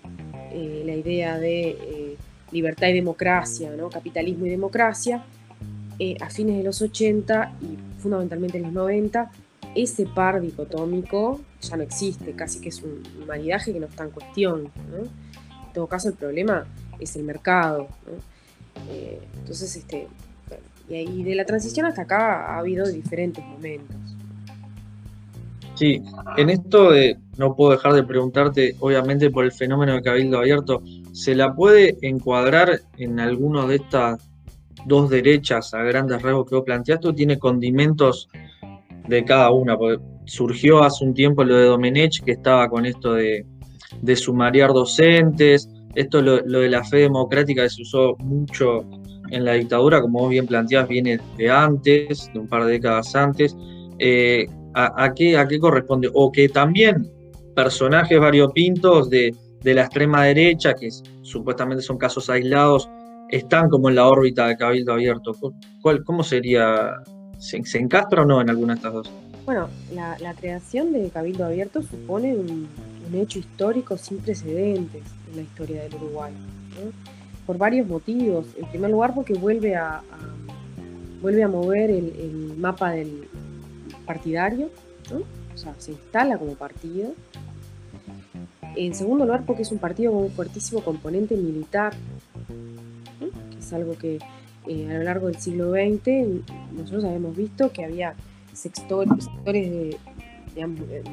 eh, 0.50 0.82
la 0.84 0.92
idea 0.92 1.38
de 1.38 1.68
eh, 1.68 2.16
libertad 2.50 2.88
y 2.88 2.94
democracia, 2.94 3.70
¿no? 3.76 3.90
capitalismo 3.90 4.46
y 4.46 4.50
democracia, 4.50 5.24
a 6.20 6.30
fines 6.30 6.58
de 6.58 6.64
los 6.64 6.82
80 6.82 7.52
y 7.62 8.00
fundamentalmente 8.02 8.58
en 8.58 8.64
los 8.64 8.72
90, 8.72 9.30
ese 9.76 10.06
par 10.06 10.40
dicotómico 10.40 11.40
ya 11.60 11.76
no 11.76 11.84
existe, 11.84 12.32
casi 12.32 12.60
que 12.60 12.70
es 12.70 12.82
un 12.82 13.02
maridaje 13.26 13.72
que 13.72 13.78
no 13.78 13.86
está 13.86 14.02
en 14.02 14.10
cuestión. 14.10 14.72
En 14.92 15.72
todo 15.72 15.86
caso, 15.86 16.08
el 16.08 16.14
problema 16.14 16.66
es 16.98 17.14
el 17.14 17.22
mercado. 17.22 17.86
Eh, 18.90 19.20
entonces, 19.38 19.76
este, 19.76 20.08
y, 20.88 21.22
de 21.22 21.34
la 21.34 21.44
transición 21.44 21.86
hasta 21.86 22.02
acá 22.02 22.46
ha 22.46 22.58
habido 22.58 22.86
diferentes 22.86 23.44
momentos. 23.44 23.96
Sí, 25.74 26.02
en 26.38 26.48
esto 26.48 26.90
de, 26.90 27.18
no 27.36 27.54
puedo 27.54 27.72
dejar 27.72 27.92
de 27.92 28.02
preguntarte, 28.02 28.76
obviamente 28.80 29.30
por 29.30 29.44
el 29.44 29.52
fenómeno 29.52 29.92
de 29.94 30.02
cabildo 30.02 30.38
abierto, 30.38 30.82
¿se 31.12 31.34
la 31.34 31.54
puede 31.54 31.98
encuadrar 32.00 32.80
en 32.96 33.20
alguno 33.20 33.66
de 33.66 33.76
estas 33.76 34.26
dos 34.86 35.10
derechas 35.10 35.74
a 35.74 35.82
grandes 35.82 36.22
rasgos 36.22 36.48
que 36.48 36.54
vos 36.54 36.64
planteaste 36.64 37.08
o 37.08 37.14
tiene 37.14 37.38
condimentos 37.38 38.28
de 39.06 39.24
cada 39.24 39.50
una, 39.50 39.76
porque 39.76 40.02
surgió 40.24 40.82
hace 40.82 41.04
un 41.04 41.14
tiempo 41.14 41.44
lo 41.44 41.56
de 41.56 41.66
Domenech, 41.66 42.22
que 42.22 42.32
estaba 42.32 42.68
con 42.68 42.86
esto 42.86 43.14
de, 43.14 43.44
sumariar 44.14 44.72
docentes, 44.72 45.68
esto 45.96 46.22
lo, 46.22 46.40
de 46.40 46.68
la 46.68 46.84
fe 46.84 46.98
democrática 46.98 47.62
que 47.62 47.70
se 47.70 47.82
usó 47.82 48.16
mucho 48.18 48.84
en 49.30 49.44
la 49.44 49.54
dictadura, 49.54 50.00
como 50.00 50.20
vos 50.20 50.30
bien 50.30 50.46
planteás, 50.46 50.86
viene 50.86 51.18
de 51.36 51.50
antes, 51.50 52.30
de 52.32 52.38
un 52.38 52.48
par 52.48 52.64
de 52.64 52.72
décadas 52.72 53.14
antes. 53.16 53.56
Eh, 53.98 54.46
a, 54.74 55.12
qué, 55.14 55.38
¿A 55.38 55.48
qué 55.48 55.58
corresponde? 55.58 56.10
O 56.12 56.30
que 56.30 56.48
también 56.50 57.10
personajes 57.54 58.20
variopintos 58.20 59.08
de, 59.08 59.34
de 59.62 59.74
la 59.74 59.82
extrema 59.82 60.24
derecha, 60.24 60.74
que 60.74 60.90
supuestamente 61.22 61.82
son 61.82 61.96
casos 61.96 62.28
aislados, 62.28 62.88
están 63.30 63.70
como 63.70 63.88
en 63.88 63.96
la 63.96 64.06
órbita 64.06 64.46
de 64.48 64.56
Cabildo 64.56 64.92
Abierto. 64.92 65.32
¿Cuál, 65.80 66.04
¿Cómo 66.04 66.22
sería 66.22 66.92
¿Se, 67.38 67.78
encastra 67.78 68.22
o 68.22 68.24
no 68.24 68.40
en 68.40 68.50
alguna 68.50 68.74
de 68.74 68.78
estas 68.78 68.92
dos? 68.92 69.10
Bueno, 69.44 69.68
la, 69.92 70.34
creación 70.34 70.92
de 70.92 71.08
Cabildo 71.10 71.44
Abierto 71.44 71.82
supone 71.82 72.34
un, 72.34 72.68
hecho 73.14 73.38
histórico 73.38 73.96
sin 73.96 74.18
precedentes 74.18 75.02
en 75.30 75.36
la 75.36 75.42
historia 75.42 75.82
del 75.82 75.94
Uruguay, 75.94 76.32
por 77.46 77.58
varios 77.58 77.86
motivos. 77.86 78.46
En 78.56 78.66
primer 78.66 78.90
lugar, 78.90 79.14
porque 79.14 79.34
vuelve 79.34 79.76
a, 79.76 80.02
vuelve 81.22 81.42
a 81.42 81.48
mover 81.48 81.90
el, 81.90 82.54
mapa 82.58 82.90
del 82.90 83.28
partidario, 84.04 84.70
o 85.54 85.58
sea, 85.58 85.74
se 85.78 85.92
instala 85.92 86.38
como 86.38 86.54
partido. 86.54 87.12
En 88.74 88.94
segundo 88.94 89.24
lugar, 89.24 89.44
porque 89.46 89.62
es 89.62 89.72
un 89.72 89.78
partido 89.78 90.12
con 90.12 90.24
un 90.24 90.30
fuertísimo 90.30 90.82
componente 90.82 91.34
militar, 91.36 91.94
que 93.18 93.58
es 93.58 93.72
algo 93.72 93.96
que 93.96 94.18
eh, 94.66 94.88
a 94.90 94.94
lo 94.94 95.04
largo 95.04 95.28
del 95.28 95.36
siglo 95.36 95.70
XX 95.70 96.44
nosotros 96.72 97.04
habíamos 97.04 97.36
visto 97.36 97.72
que 97.72 97.84
había 97.84 98.14
sectores, 98.52 99.28
de, 99.44 99.96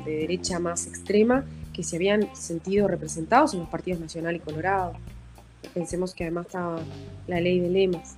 derecha 0.06 0.60
más 0.60 0.88
extrema 0.88 1.43
que 1.73 1.83
se 1.83 1.95
habían 1.95 2.33
sentido 2.36 2.88
representados 2.88 3.53
en 3.53 3.62
los 3.62 3.69
partidos 3.69 3.99
Nacional 3.99 4.36
y 4.36 4.39
Colorado. 4.39 4.93
Pensemos 5.73 6.13
que 6.13 6.23
además 6.25 6.45
estaba 6.45 6.79
la 7.27 7.41
ley 7.41 7.59
de 7.59 7.69
lemas 7.69 8.15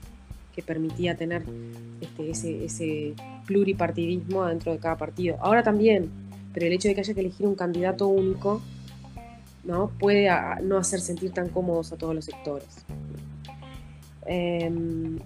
que 0.53 0.61
permitía 0.61 1.15
tener 1.15 1.43
este, 2.01 2.65
ese, 2.65 3.13
pluripartidismo 3.45 4.45
dentro 4.45 4.71
de 4.71 4.79
cada 4.79 4.97
partido. 4.97 5.37
Ahora 5.39 5.63
también, 5.63 6.09
pero 6.53 6.65
el 6.65 6.73
hecho 6.73 6.87
de 6.87 6.95
que 6.95 7.01
haya 7.01 7.13
que 7.13 7.19
elegir 7.19 7.45
un 7.45 7.55
candidato 7.55 8.07
único 8.07 8.61
¿no? 9.63 9.91
puede 9.99 10.29
no 10.63 10.77
hacer 10.77 10.99
sentir 10.99 11.31
tan 11.31 11.49
cómodos 11.49 11.91
a 11.91 11.97
todos 11.97 12.15
los 12.15 12.25
sectores. 12.25 12.85
Em, 14.25 15.19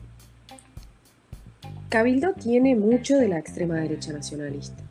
Cabildo 1.87 2.33
tiene 2.33 2.75
mucho 2.75 3.17
de 3.17 3.27
la 3.29 3.39
extrema 3.39 3.75
derecha 3.75 4.11
nacionalista. 4.11 4.83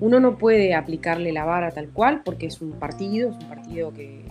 Uno 0.00 0.20
no 0.20 0.38
puede 0.38 0.74
aplicarle 0.74 1.32
la 1.32 1.44
vara 1.44 1.70
tal 1.70 1.88
cual 1.88 2.22
porque 2.24 2.46
es 2.46 2.60
un 2.60 2.72
partido, 2.72 3.30
es 3.30 3.36
un 3.36 3.48
partido 3.48 3.92
que 3.92 4.24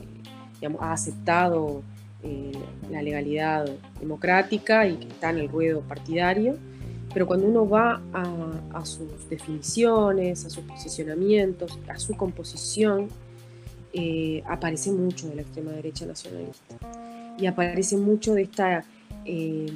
ha 0.80 0.91
aceptado 0.91 1.84
eh, 2.23 2.51
la 2.89 3.03
legalidad 3.03 3.69
democrática 3.99 4.88
y 4.88 4.95
que 4.95 5.08
está 5.08 5.30
en 5.30 5.38
el 5.38 5.49
ruedo 5.49 5.82
partidario, 5.82 6.58
pero 7.13 7.27
cuando 7.27 7.45
uno 7.45 7.69
va 7.69 8.01
a, 8.73 8.86
sus 8.86 9.30
definiciones, 9.30 10.43
a 10.45 10.49
sus 10.49 10.63
posicionamientos, 10.63 11.77
a 11.88 11.97
su 11.99 12.15
composición, 12.15 13.08
eh, 13.93 14.41
aparece 14.47 14.91
mucho 14.91 15.30
de 15.30 15.36
la 15.36 15.41
extrema 15.43 15.71
derecha 15.71 16.06
nacionalista. 16.06 16.75
Y 17.38 17.45
aparece 17.45 17.97
mucho 17.97 18.34
de 18.34 18.43
esta... 18.43 18.84
Eh, 19.25 19.71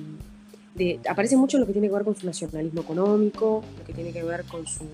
aparece 1.07 1.37
mucho 1.37 1.57
lo 1.57 1.65
que 1.65 1.73
tiene 1.73 1.89
que 1.89 1.93
ver 1.93 2.03
con 2.03 2.15
su 2.15 2.25
nacionalismo 2.25 2.81
económico, 2.81 3.63
lo 3.77 3.85
que 3.85 3.93
tiene 3.93 4.11
que 4.11 4.23
ver 4.23 4.45
con 4.45 4.65
su 4.65 4.85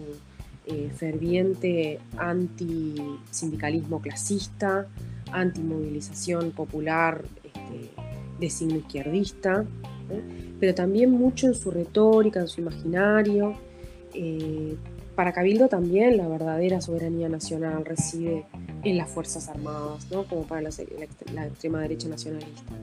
eh, 0.68 0.92
ferviente 0.94 2.00
anti-sindicalismo 2.18 4.02
clasista, 4.02 4.86
anti-movilización 5.32 6.52
popular 6.52 7.24
este, 7.44 7.90
de 8.40 8.50
signo 8.50 8.76
izquierdista, 8.78 9.66
pero 10.60 10.76
también 10.76 11.12
mucho 11.12 11.48
en 11.48 11.56
su 11.56 11.72
retórica, 11.72 12.42
en 12.42 12.48
su 12.48 12.62
imaginario. 12.62 13.56
Eh, 14.14 14.76
para 15.16 15.32
Cabildo 15.32 15.68
también 15.68 16.18
la 16.18 16.28
verdadera 16.28 16.80
soberanía 16.82 17.30
nacional 17.30 17.86
reside 17.86 18.46
en 18.84 18.98
las 18.98 19.10
Fuerzas 19.10 19.48
Armadas, 19.50 20.12
¿no? 20.12 20.26
como 20.26 20.44
para 20.44 20.62
la, 20.62 20.70
extrema 20.70 21.82
derecha 21.82 22.08
nacionalista. 22.08 22.74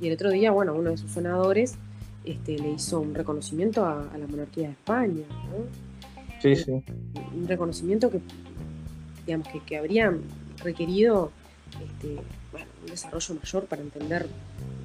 Y 0.00 0.06
el 0.06 0.14
otro 0.14 0.30
día, 0.30 0.52
bueno, 0.52 0.74
uno 0.74 0.90
de 0.90 0.96
sus 0.96 1.10
senadores 1.10 1.74
este, 2.24 2.56
le 2.58 2.70
hizo 2.70 3.00
un 3.00 3.14
reconocimiento 3.14 3.84
a, 3.84 4.08
la 4.16 4.26
monarquía 4.26 4.68
de 4.68 4.72
España. 4.72 5.24
Sí, 6.42 6.56
sí. 6.56 6.72
Un 7.34 7.46
reconocimiento 7.46 8.10
que, 8.10 8.20
digamos, 9.26 9.48
que, 9.64 9.76
habría 9.76 10.12
requerido 10.62 11.30
este, 11.84 12.16
un 12.82 12.86
desarrollo 12.90 13.34
mayor 13.36 13.64
para 13.66 13.82
entender 13.82 14.26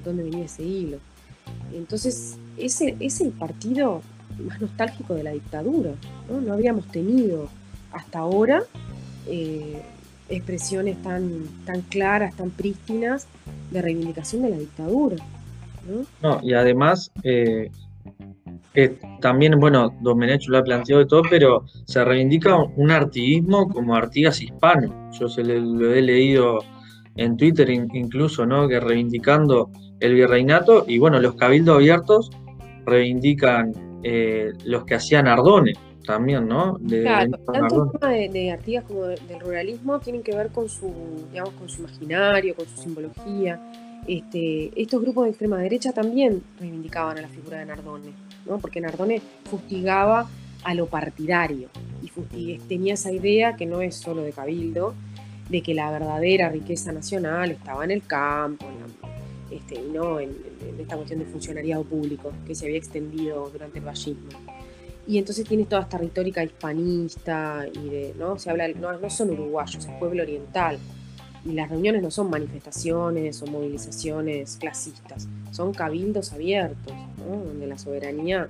dónde 0.04 0.22
venía 0.22 0.44
ese 0.44 0.62
hilo. 0.62 0.98
Entonces, 1.74 2.38
ese 2.56 2.96
es 3.00 3.20
el 3.20 3.30
partido 3.30 4.02
más 4.38 4.60
nostálgico 4.60 5.14
de 5.14 5.24
la 5.24 5.32
dictadura. 5.32 5.92
No, 6.30 6.40
no 6.40 6.52
habíamos 6.52 6.86
tenido 6.86 7.48
hasta 7.92 8.20
ahora 8.20 8.62
eh, 9.26 9.82
expresiones 10.28 11.00
tan, 11.02 11.44
tan 11.64 11.80
claras, 11.82 12.36
tan 12.36 12.50
prístinas 12.50 13.26
de 13.70 13.82
reivindicación 13.82 14.42
de 14.42 14.50
la 14.50 14.58
dictadura. 14.58 15.16
¿no? 16.22 16.40
y 16.42 16.52
además, 16.52 17.10
eh, 17.22 17.70
también, 19.20 19.58
bueno, 19.58 19.94
Domenech 20.00 20.46
lo 20.48 20.58
ha 20.58 20.64
planteado 20.64 21.00
de 21.00 21.06
todo, 21.06 21.22
pero 21.28 21.64
se 21.84 22.04
reivindica 22.04 22.56
un 22.56 22.90
artiguismo 22.90 23.68
como 23.68 23.96
Artigas 23.96 24.40
hispano. 24.40 25.10
Yo 25.18 25.28
se 25.28 25.42
lo 25.42 25.92
he 25.92 26.00
leído 26.00 26.60
en 27.16 27.36
Twitter 27.36 27.68
incluso, 27.70 28.46
¿no? 28.46 28.68
Que 28.68 28.78
reivindicando 28.78 29.70
el 30.00 30.14
virreinato 30.14 30.84
y 30.86 30.98
bueno, 30.98 31.18
los 31.18 31.34
cabildos 31.34 31.76
abiertos 31.76 32.30
reivindican 32.86 33.72
eh, 34.04 34.52
los 34.64 34.84
que 34.84 34.94
hacían 34.94 35.26
Ardone 35.26 35.72
también, 36.06 36.48
¿no? 36.48 36.78
claro, 36.88 37.32
tanto 37.52 37.84
el 37.84 38.00
tema 38.00 38.12
de, 38.12 38.50
Artigas 38.50 38.84
como 38.84 39.02
del 39.02 39.40
ruralismo 39.40 39.98
tienen 39.98 40.22
que 40.22 40.34
ver 40.34 40.48
con 40.48 40.68
su, 40.68 40.90
digamos, 41.30 41.52
con 41.54 41.68
su 41.68 41.82
imaginario, 41.82 42.54
con 42.54 42.66
su 42.66 42.80
simbología 42.80 43.60
este, 44.08 44.70
estos 44.80 45.02
grupos 45.02 45.24
de 45.24 45.30
extrema 45.30 45.58
derecha 45.58 45.92
también 45.92 46.42
reivindicaban 46.58 47.18
a 47.18 47.22
la 47.22 47.28
figura 47.28 47.58
de 47.58 47.66
Nardone, 47.66 48.14
¿no? 48.46 48.58
porque 48.58 48.80
Nardone 48.80 49.20
fustigaba 49.44 50.28
a 50.64 50.74
lo 50.74 50.86
partidario. 50.86 51.68
Y, 52.32 52.58
tenía 52.68 52.94
esa 52.94 53.12
idea 53.12 53.56
que 53.56 53.66
no 53.66 53.80
es 53.80 53.94
solo 53.94 54.22
de 54.22 54.32
Cabildo, 54.32 54.94
de 55.48 55.62
que 55.62 55.74
la 55.74 55.90
verdadera 55.90 56.48
riqueza 56.48 56.92
nacional 56.92 57.50
estaba 57.52 57.84
en 57.84 57.90
el 57.90 58.06
campo, 58.06 58.66
en 58.66 59.56
este, 59.56 59.80
no 59.80 60.20
en, 60.20 60.36
esta 60.78 60.96
cuestión 60.96 61.20
de 61.20 61.26
funcionariado 61.26 61.84
público 61.84 62.32
que 62.46 62.54
se 62.54 62.66
había 62.66 62.78
extendido 62.78 63.48
durante 63.50 63.78
el 63.78 63.84
vallismo. 63.84 64.28
Y 65.06 65.16
entonces 65.16 65.48
tiene 65.48 65.64
toda 65.64 65.82
esta 65.82 65.96
retórica 65.96 66.44
hispanista 66.44 67.64
y 67.72 67.88
de, 67.88 68.14
¿no? 68.18 68.38
Se 68.38 68.50
habla, 68.50 68.68
no, 68.68 68.92
no 68.98 69.08
son 69.08 69.30
uruguayos, 69.30 69.86
es 69.86 69.92
pueblo 69.98 70.22
oriental. 70.22 70.78
Y 71.48 71.52
las 71.52 71.70
reuniones 71.70 72.02
no 72.02 72.10
son 72.10 72.28
manifestaciones 72.28 73.40
o 73.42 73.46
movilizaciones 73.46 74.58
clasistas, 74.58 75.26
son 75.50 75.72
cabildos 75.72 76.32
abiertos, 76.32 76.92
donde 77.26 77.66
la 77.66 77.78
soberanía 77.78 78.48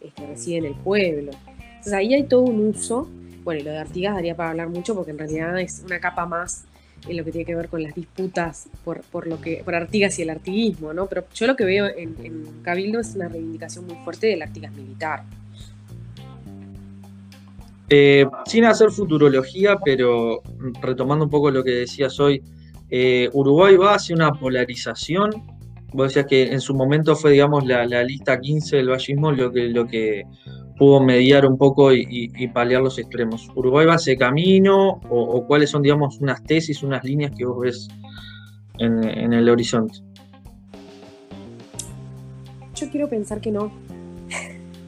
este, 0.00 0.26
reside 0.26 0.58
en 0.58 0.64
el 0.64 0.74
pueblo. 0.74 1.32
Entonces 1.58 1.92
ahí 1.92 2.14
hay 2.14 2.24
todo 2.24 2.42
un 2.42 2.68
uso. 2.68 3.08
Bueno, 3.44 3.60
y 3.60 3.64
lo 3.64 3.70
de 3.70 3.78
Artigas 3.78 4.14
daría 4.14 4.36
para 4.36 4.50
hablar 4.50 4.68
mucho 4.68 4.94
porque 4.94 5.10
en 5.10 5.18
realidad 5.18 5.58
es 5.60 5.82
una 5.84 6.00
capa 6.00 6.26
más 6.26 6.64
en 7.06 7.16
lo 7.16 7.24
que 7.24 7.32
tiene 7.32 7.44
que 7.44 7.54
ver 7.54 7.68
con 7.68 7.82
las 7.82 7.94
disputas 7.94 8.68
por, 8.84 9.02
por, 9.02 9.26
lo 9.26 9.40
que, 9.40 9.62
por 9.64 9.74
Artigas 9.74 10.18
y 10.18 10.22
el 10.22 10.30
artiguismo, 10.30 10.92
¿no? 10.92 11.06
Pero 11.06 11.24
yo 11.34 11.46
lo 11.46 11.56
que 11.56 11.64
veo 11.64 11.86
en, 11.86 12.16
en 12.22 12.62
Cabildo 12.62 13.00
es 13.00 13.14
una 13.14 13.28
reivindicación 13.28 13.86
muy 13.86 13.96
fuerte 14.04 14.26
del 14.26 14.42
Artigas 14.42 14.72
militar. 14.72 15.22
Eh, 17.90 18.26
sin 18.44 18.64
hacer 18.64 18.90
futurología, 18.90 19.78
pero 19.82 20.42
retomando 20.82 21.24
un 21.24 21.30
poco 21.30 21.50
lo 21.50 21.64
que 21.64 21.70
decías 21.70 22.20
hoy, 22.20 22.42
eh, 22.90 23.30
Uruguay 23.32 23.76
va 23.76 23.94
hacia 23.94 24.14
una 24.14 24.32
polarización. 24.32 25.30
Vos 25.94 26.08
decías 26.08 26.26
que 26.26 26.52
en 26.52 26.60
su 26.60 26.74
momento 26.74 27.16
fue, 27.16 27.32
digamos, 27.32 27.64
la, 27.64 28.04
lista 28.04 28.38
15 28.38 28.76
del 28.76 28.90
vallismo 28.90 29.32
lo 29.32 29.50
que, 29.50 29.68
lo 29.68 29.86
que 29.86 30.24
pudo 30.76 31.00
mediar 31.00 31.46
un 31.46 31.56
poco 31.56 31.92
y, 31.94 32.28
paliar 32.48 32.82
los 32.82 32.98
extremos. 32.98 33.48
¿Uruguay 33.54 33.86
va 33.86 33.94
hacia 33.94 34.16
camino 34.16 35.00
o, 35.08 35.46
cuáles 35.46 35.70
son, 35.70 35.82
digamos, 35.82 36.20
unas 36.20 36.42
tesis, 36.44 36.82
unas 36.82 37.02
líneas 37.04 37.32
que 37.36 37.46
vos 37.46 37.58
ves 37.60 37.88
en, 38.78 39.02
en 39.02 39.32
el 39.32 39.48
horizonte? 39.48 39.98
Yo 42.74 42.90
quiero 42.90 43.08
pensar 43.08 43.40
que 43.40 43.50
no. 43.50 43.72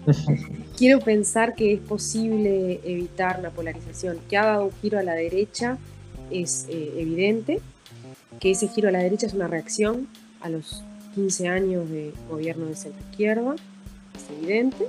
quiero 0.81 0.99
pensar 0.99 1.55
que 1.55 1.75
es 1.75 1.79
posible 1.79 2.81
evitar 2.85 3.39
la 3.43 3.51
polarización. 3.51 4.19
Que 4.31 4.39
ha 4.39 4.47
dado 4.47 4.65
un 4.65 4.73
giro 4.81 4.99
a 4.99 5.03
la 5.03 5.13
derecha 5.13 5.77
es 6.31 6.65
eh, 6.71 6.95
evidente, 6.97 7.61
que 8.41 8.53
ese 8.53 8.67
giro 8.67 8.89
a 8.89 8.91
la 8.91 9.01
derecha 9.01 9.27
es 9.27 9.35
una 9.35 9.47
reacción 9.47 10.09
a 10.41 10.49
los 10.49 10.83
15 11.15 11.49
años 11.49 11.91
de 11.91 12.15
gobierno 12.31 12.65
de 12.65 12.77
centro 12.77 12.99
izquierda, 13.11 13.57
es 14.17 14.39
evidente. 14.39 14.87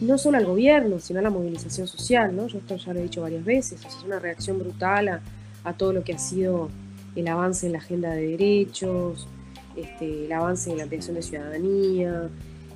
No 0.00 0.18
solo 0.18 0.38
al 0.38 0.46
gobierno, 0.46 1.00
sino 1.00 1.18
a 1.18 1.22
la 1.22 1.30
movilización 1.30 1.88
social, 1.88 2.36
¿no? 2.36 2.46
Yo 2.46 2.58
esto 2.58 2.76
ya 2.76 2.92
lo 2.92 3.00
he 3.00 3.02
dicho 3.02 3.22
varias 3.22 3.44
veces, 3.44 3.84
es 3.84 4.04
una 4.04 4.20
reacción 4.20 4.60
brutal 4.60 5.20
a, 5.64 5.72
todo 5.72 5.92
lo 5.92 6.04
que 6.04 6.12
ha 6.12 6.18
sido 6.18 6.68
el 7.16 7.26
avance 7.26 7.66
en 7.66 7.72
la 7.72 7.78
agenda 7.78 8.12
de 8.12 8.28
derechos, 8.28 9.26
este, 9.74 10.26
el 10.26 10.32
avance 10.32 10.70
en 10.70 10.76
la 10.76 10.84
ampliación 10.84 11.16
de 11.16 11.22
ciudadanía. 11.22 12.28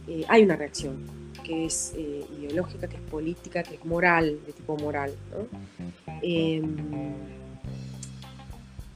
Eh, 0.08 0.24
hay 0.26 0.42
una 0.42 0.56
reacción, 0.56 0.96
que 1.48 1.64
es 1.64 1.94
eh, 1.96 2.26
ideológica, 2.38 2.86
que 2.88 2.96
es 2.96 3.02
política, 3.02 3.62
que 3.62 3.76
es 3.76 3.84
moral, 3.86 4.38
de 4.46 4.52
tipo 4.52 4.76
moral. 4.76 5.14
Em, 6.20 6.76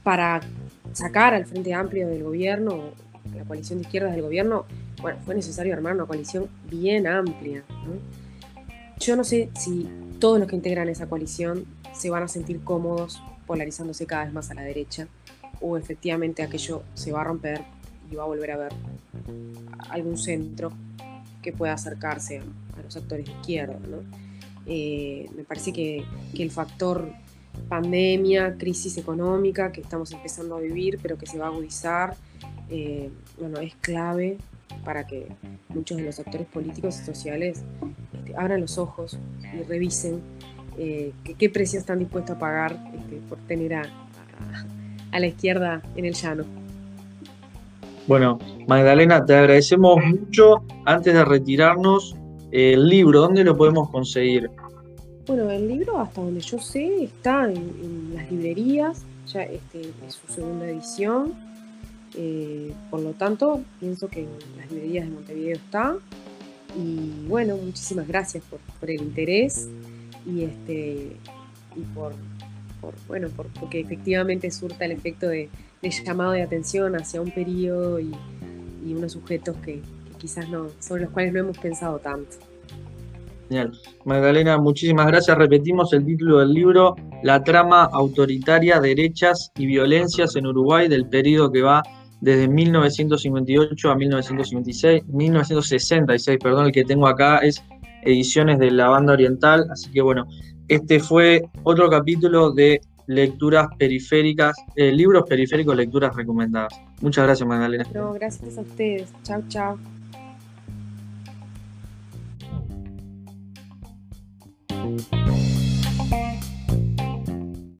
para 0.03 0.39
sacar 0.91 1.33
al 1.33 1.45
Frente 1.47 1.73
Amplio 1.73 2.07
del 2.07 2.23
gobierno, 2.23 2.91
la 3.35 3.43
coalición 3.43 3.79
de 3.79 3.85
izquierdas 3.85 4.13
del 4.13 4.21
gobierno, 4.21 4.65
bueno, 5.01 5.17
fue 5.25 5.33
necesario 5.33 5.73
armar 5.73 5.95
una 5.95 6.05
coalición 6.05 6.47
bien 6.69 7.07
amplia. 7.07 7.63
Yo 8.99 9.15
no 9.15 9.23
sé 9.23 9.49
si 9.57 9.89
todos 10.19 10.37
los 10.39 10.47
que 10.47 10.55
integran 10.55 10.89
esa 10.89 11.07
coalición 11.07 11.65
se 11.91 12.11
van 12.11 12.21
a 12.21 12.27
sentir 12.27 12.63
cómodos 12.63 13.19
polarizándose 13.47 14.05
cada 14.05 14.25
vez 14.25 14.33
más 14.33 14.51
a 14.51 14.53
la 14.53 14.61
derecha 14.61 15.07
o 15.59 15.75
efectivamente 15.75 16.43
aquello 16.43 16.83
se 16.93 17.11
va 17.11 17.21
a 17.21 17.23
romper 17.23 17.61
y 18.11 18.15
va 18.15 18.23
a 18.23 18.27
volver 18.27 18.51
a 18.51 18.57
ver 18.57 18.73
algún 19.89 20.17
centro 20.17 20.71
que 21.43 21.51
pueda 21.51 21.73
acercarse 21.73 22.39
a, 22.39 22.81
los 22.81 22.97
actores 22.97 23.27
de 23.27 23.31
izquierda. 23.33 23.77
Eh, 24.65 25.29
me 25.35 25.43
parece 25.43 25.71
que, 25.71 26.03
el 26.37 26.49
factor 26.49 27.11
pandemia, 27.69 28.57
crisis 28.57 28.97
económica 28.97 29.71
que 29.71 29.81
estamos 29.81 30.11
empezando 30.11 30.55
a 30.55 30.59
vivir, 30.59 30.97
pero 31.01 31.17
que 31.17 31.27
se 31.27 31.37
va 31.37 31.45
a 31.45 31.49
agudizar, 31.49 32.15
eh, 32.69 33.11
bueno, 33.39 33.59
es 33.59 33.75
clave 33.75 34.37
para 34.83 35.05
que 35.05 35.27
muchos 35.69 35.97
de 35.97 36.03
los 36.03 36.19
actores 36.19 36.47
políticos 36.47 36.99
y 36.99 37.05
sociales 37.05 37.63
este, 38.13 38.35
abran 38.35 38.61
los 38.61 38.79
ojos 38.79 39.19
y 39.53 39.61
revisen 39.63 40.21
eh, 40.79 41.13
qué 41.37 41.49
precio 41.49 41.79
están 41.79 41.99
dispuestos 41.99 42.35
a 42.35 42.39
pagar 42.39 42.91
este, 42.95 43.17
por 43.29 43.37
tener 43.39 43.75
a 43.75 45.19
la 45.19 45.27
izquierda 45.27 45.83
en 45.95 46.05
el 46.05 46.15
llano. 46.15 46.62
Bueno, 48.05 48.37
Magdalena, 48.67 49.25
te 49.25 49.33
agradecemos 49.33 49.97
mucho. 50.03 50.63
Antes 50.85 51.13
de 51.13 51.23
retirarnos, 51.23 52.15
el 52.51 52.87
libro, 52.87 53.21
¿dónde 53.21 53.45
lo 53.45 53.55
podemos 53.55 53.89
conseguir? 53.89 54.49
Bueno, 55.25 55.49
el 55.49 55.69
libro, 55.69 55.99
hasta 55.99 56.21
donde 56.21 56.41
yo 56.41 56.59
sé, 56.59 57.05
está 57.05 57.49
en, 57.49 58.13
las 58.13 58.29
librerías, 58.29 59.05
ya 59.27 59.43
este, 59.43 59.93
es 60.05 60.15
su 60.15 60.33
segunda 60.33 60.65
edición. 60.65 61.33
Eh, 62.15 62.73
por 62.91 62.99
lo 62.99 63.11
tanto, 63.11 63.61
pienso 63.79 64.09
que 64.09 64.21
en 64.21 64.29
las 64.57 64.69
librerías 64.69 65.05
de 65.05 65.11
Montevideo 65.11 65.55
está. 65.55 65.95
Y 66.77 67.25
bueno, 67.27 67.55
muchísimas 67.55 68.05
gracias 68.05 68.43
por, 68.43 68.89
el 68.89 69.01
interés 69.01 69.69
y, 70.25 70.43
este, 70.43 71.15
y 71.75 71.81
por, 71.95 72.13
bueno, 73.07 73.29
porque 73.59 73.79
efectivamente 73.79 74.51
surta 74.51 74.83
el 74.83 74.91
efecto 74.91 75.29
de, 75.29 75.49
llamado 75.89 76.31
de 76.31 76.41
atención 76.41 76.95
hacia 76.95 77.21
un 77.21 77.31
periodo 77.31 77.99
y, 77.99 78.11
unos 78.85 79.13
sujetos 79.13 79.55
que, 79.63 79.81
quizás 80.17 80.49
no, 80.49 80.67
sobre 80.79 81.03
los 81.03 81.11
cuales 81.11 81.33
no 81.33 81.39
hemos 81.39 81.57
pensado 81.57 81.99
tanto. 81.99 82.37
Genial. 83.49 83.71
Magdalena, 84.05 84.57
muchísimas 84.57 85.07
gracias. 85.07 85.37
Repetimos 85.37 85.93
el 85.93 86.05
título 86.05 86.39
del 86.39 86.53
libro, 86.53 86.95
La 87.23 87.43
trama 87.43 87.83
autoritaria, 87.83 88.79
derechas 88.79 89.51
y 89.57 89.65
violencias 89.65 90.35
en 90.35 90.47
Uruguay 90.47 90.87
del 90.87 91.07
periodo 91.07 91.51
que 91.51 91.61
va 91.61 91.83
desde 92.23 92.47
1958 92.47 93.91
a 93.91 93.95
1956, 93.95 95.03
1966, 95.07 96.39
perdón, 96.41 96.67
el 96.67 96.71
que 96.71 96.85
tengo 96.85 97.07
acá 97.07 97.39
es 97.39 97.61
Ediciones 98.05 98.59
de 98.59 98.71
la 98.71 98.87
Banda 98.89 99.13
Oriental, 99.13 99.67
así 99.71 99.91
que 99.91 100.01
bueno, 100.01 100.25
este 100.67 100.99
fue 100.99 101.43
otro 101.63 101.89
capítulo 101.89 102.51
de 102.51 102.81
lecturas 103.07 103.67
periféricas, 103.77 104.55
eh, 104.75 104.91
libros 104.91 105.23
periféricos, 105.27 105.75
lecturas 105.75 106.15
recomendadas. 106.15 106.73
Muchas 107.01 107.25
gracias, 107.25 107.47
Magdalena. 107.47 107.85
No, 107.93 108.13
gracias 108.13 108.57
a 108.57 108.61
ustedes. 108.61 109.13
Chao, 109.23 109.43
chao. 109.47 109.79